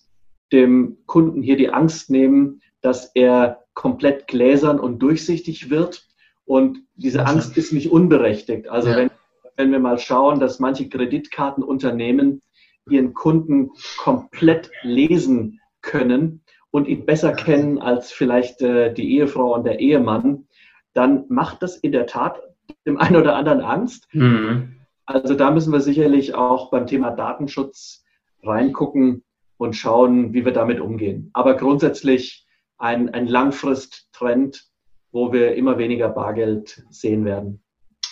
dem 0.53 0.99
Kunden 1.07 1.43
hier 1.43 1.57
die 1.57 1.71
Angst 1.71 2.11
nehmen, 2.11 2.61
dass 2.81 3.11
er 3.15 3.65
komplett 3.75 4.27
gläsern 4.27 4.79
und 4.79 5.01
durchsichtig 5.01 5.71
wird. 5.71 6.07
Und 6.45 6.79
diese 6.95 7.27
Angst 7.27 7.57
ist 7.57 7.73
nicht 7.73 7.91
unberechtigt. 7.91 8.69
Also 8.69 8.91
ja. 8.91 8.97
wenn, 8.97 9.11
wenn 9.57 9.73
wir 9.73 9.81
mal 9.81 9.99
schauen, 9.99 10.39
dass 10.39 10.61
manche 10.61 10.89
Kreditkartenunternehmen 10.89 12.43
ihren 12.89 13.15
Kunden 13.15 13.71
komplett 13.99 14.71
lesen 14.83 15.61
können 15.83 16.43
und 16.71 16.87
ihn 16.87 17.05
besser 17.05 17.33
kennen 17.33 17.79
als 17.79 18.13
vielleicht 18.13 18.63
äh, 18.63 18.95
die 18.95 19.17
Ehefrau 19.17 19.55
und 19.55 19.65
der 19.65 19.81
Ehemann, 19.81 20.47
dann 20.95 21.25
macht 21.29 21.63
das 21.63 21.77
in 21.77 21.93
der 21.93 22.07
Tat 22.07 22.41
dem 22.87 22.99
einen 22.99 23.17
oder 23.17 23.35
anderen 23.35 23.61
Angst. 23.61 24.09
Mhm. 24.13 24.76
Also 25.07 25.35
da 25.35 25.53
müssen 25.53 25.73
wir 25.73 25.81
sicherlich 25.81 26.35
auch 26.35 26.71
beim 26.71 26.87
Thema 26.87 27.11
Datenschutz 27.11 28.05
reingucken 28.43 29.25
und 29.57 29.75
schauen, 29.75 30.33
wie 30.35 30.45
wir 30.45 30.53
damit 30.53 30.81
umgehen. 30.81 31.31
Aber 31.33 31.57
grundsätzlich 31.57 32.47
ein, 32.79 33.15
ein 33.15 33.27
Langfristtrend, 33.27 34.65
wo 35.13 35.33
wir 35.33 35.55
immer 35.55 35.79
weniger 35.79 36.09
Bargeld 36.09 36.85
sehen 36.91 37.25
werden. 37.25 37.63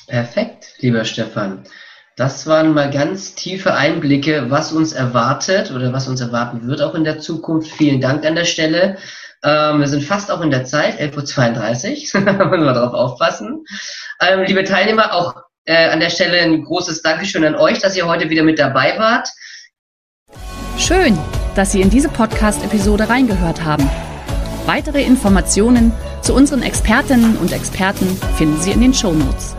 Perfekt, 0.07 0.76
lieber 0.78 1.04
Stefan. 1.04 1.64
Das 2.16 2.46
waren 2.46 2.74
mal 2.74 2.90
ganz 2.90 3.35
tiefe 3.35 3.74
Einblicke, 3.74 4.50
was 4.50 4.72
uns 4.72 4.92
erwartet 4.92 5.72
oder 5.72 5.92
was 5.92 6.07
uns 6.07 6.20
erwarten 6.20 6.68
wird 6.68 6.80
auch 6.80 6.94
in 6.94 7.02
der 7.02 7.18
Zukunft. 7.18 7.72
Vielen 7.72 8.00
Dank 8.00 8.24
an 8.24 8.37
der 8.37 8.44
Stelle. 8.44 8.98
Ähm, 9.42 9.80
wir 9.80 9.88
sind 9.88 10.04
fast 10.04 10.30
auch 10.30 10.40
in 10.40 10.50
der 10.50 10.64
Zeit, 10.64 11.00
11.32 11.00 12.14
Uhr, 12.14 12.20
müssen 12.50 12.64
wir 12.64 12.73
darauf 12.73 12.94
aufpassen. 12.94 13.64
Ähm, 14.21 14.44
liebe 14.46 14.62
Teilnehmer, 14.62 15.12
auch 15.12 15.35
äh, 15.67 15.88
an 15.88 16.00
der 16.00 16.10
Stelle 16.10 16.40
ein 16.40 16.65
großes 16.65 17.02
Dankeschön 17.02 17.44
an 17.44 17.54
euch, 17.54 17.79
dass 17.79 17.96
ihr 17.96 18.06
heute 18.06 18.29
wieder 18.31 18.42
mit 18.42 18.58
dabei 18.58 18.98
wart. 18.98 19.29
Schön, 20.79 21.19
dass 21.54 21.73
Sie 21.73 21.81
in 21.81 21.90
diese 21.90 22.08
Podcast-Episode 22.08 23.08
reingehört 23.08 23.65
haben. 23.65 23.88
Weitere 24.67 25.02
Informationen 25.02 25.92
zu 26.23 26.35
unseren 26.35 26.62
Expertinnen 26.62 27.37
und 27.37 27.52
Experten 27.52 28.06
finden 28.37 28.60
Sie 28.60 28.73
in 28.73 28.81
den 28.81 28.94
Show 28.94 29.12
Notes. 29.12 29.54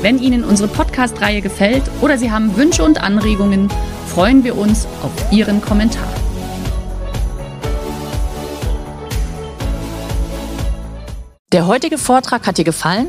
Wenn 0.00 0.18
Ihnen 0.18 0.42
unsere 0.42 0.68
Podcast-Reihe 0.68 1.42
gefällt 1.42 1.84
oder 2.00 2.18
Sie 2.18 2.30
haben 2.30 2.56
Wünsche 2.56 2.82
und 2.82 3.02
Anregungen, 3.02 3.68
freuen 4.06 4.42
wir 4.42 4.56
uns 4.56 4.86
auf 5.02 5.12
Ihren 5.32 5.60
Kommentar. 5.60 6.08
Der 11.52 11.66
heutige 11.66 11.98
Vortrag 11.98 12.46
hat 12.46 12.56
dir 12.56 12.64
gefallen? 12.64 13.08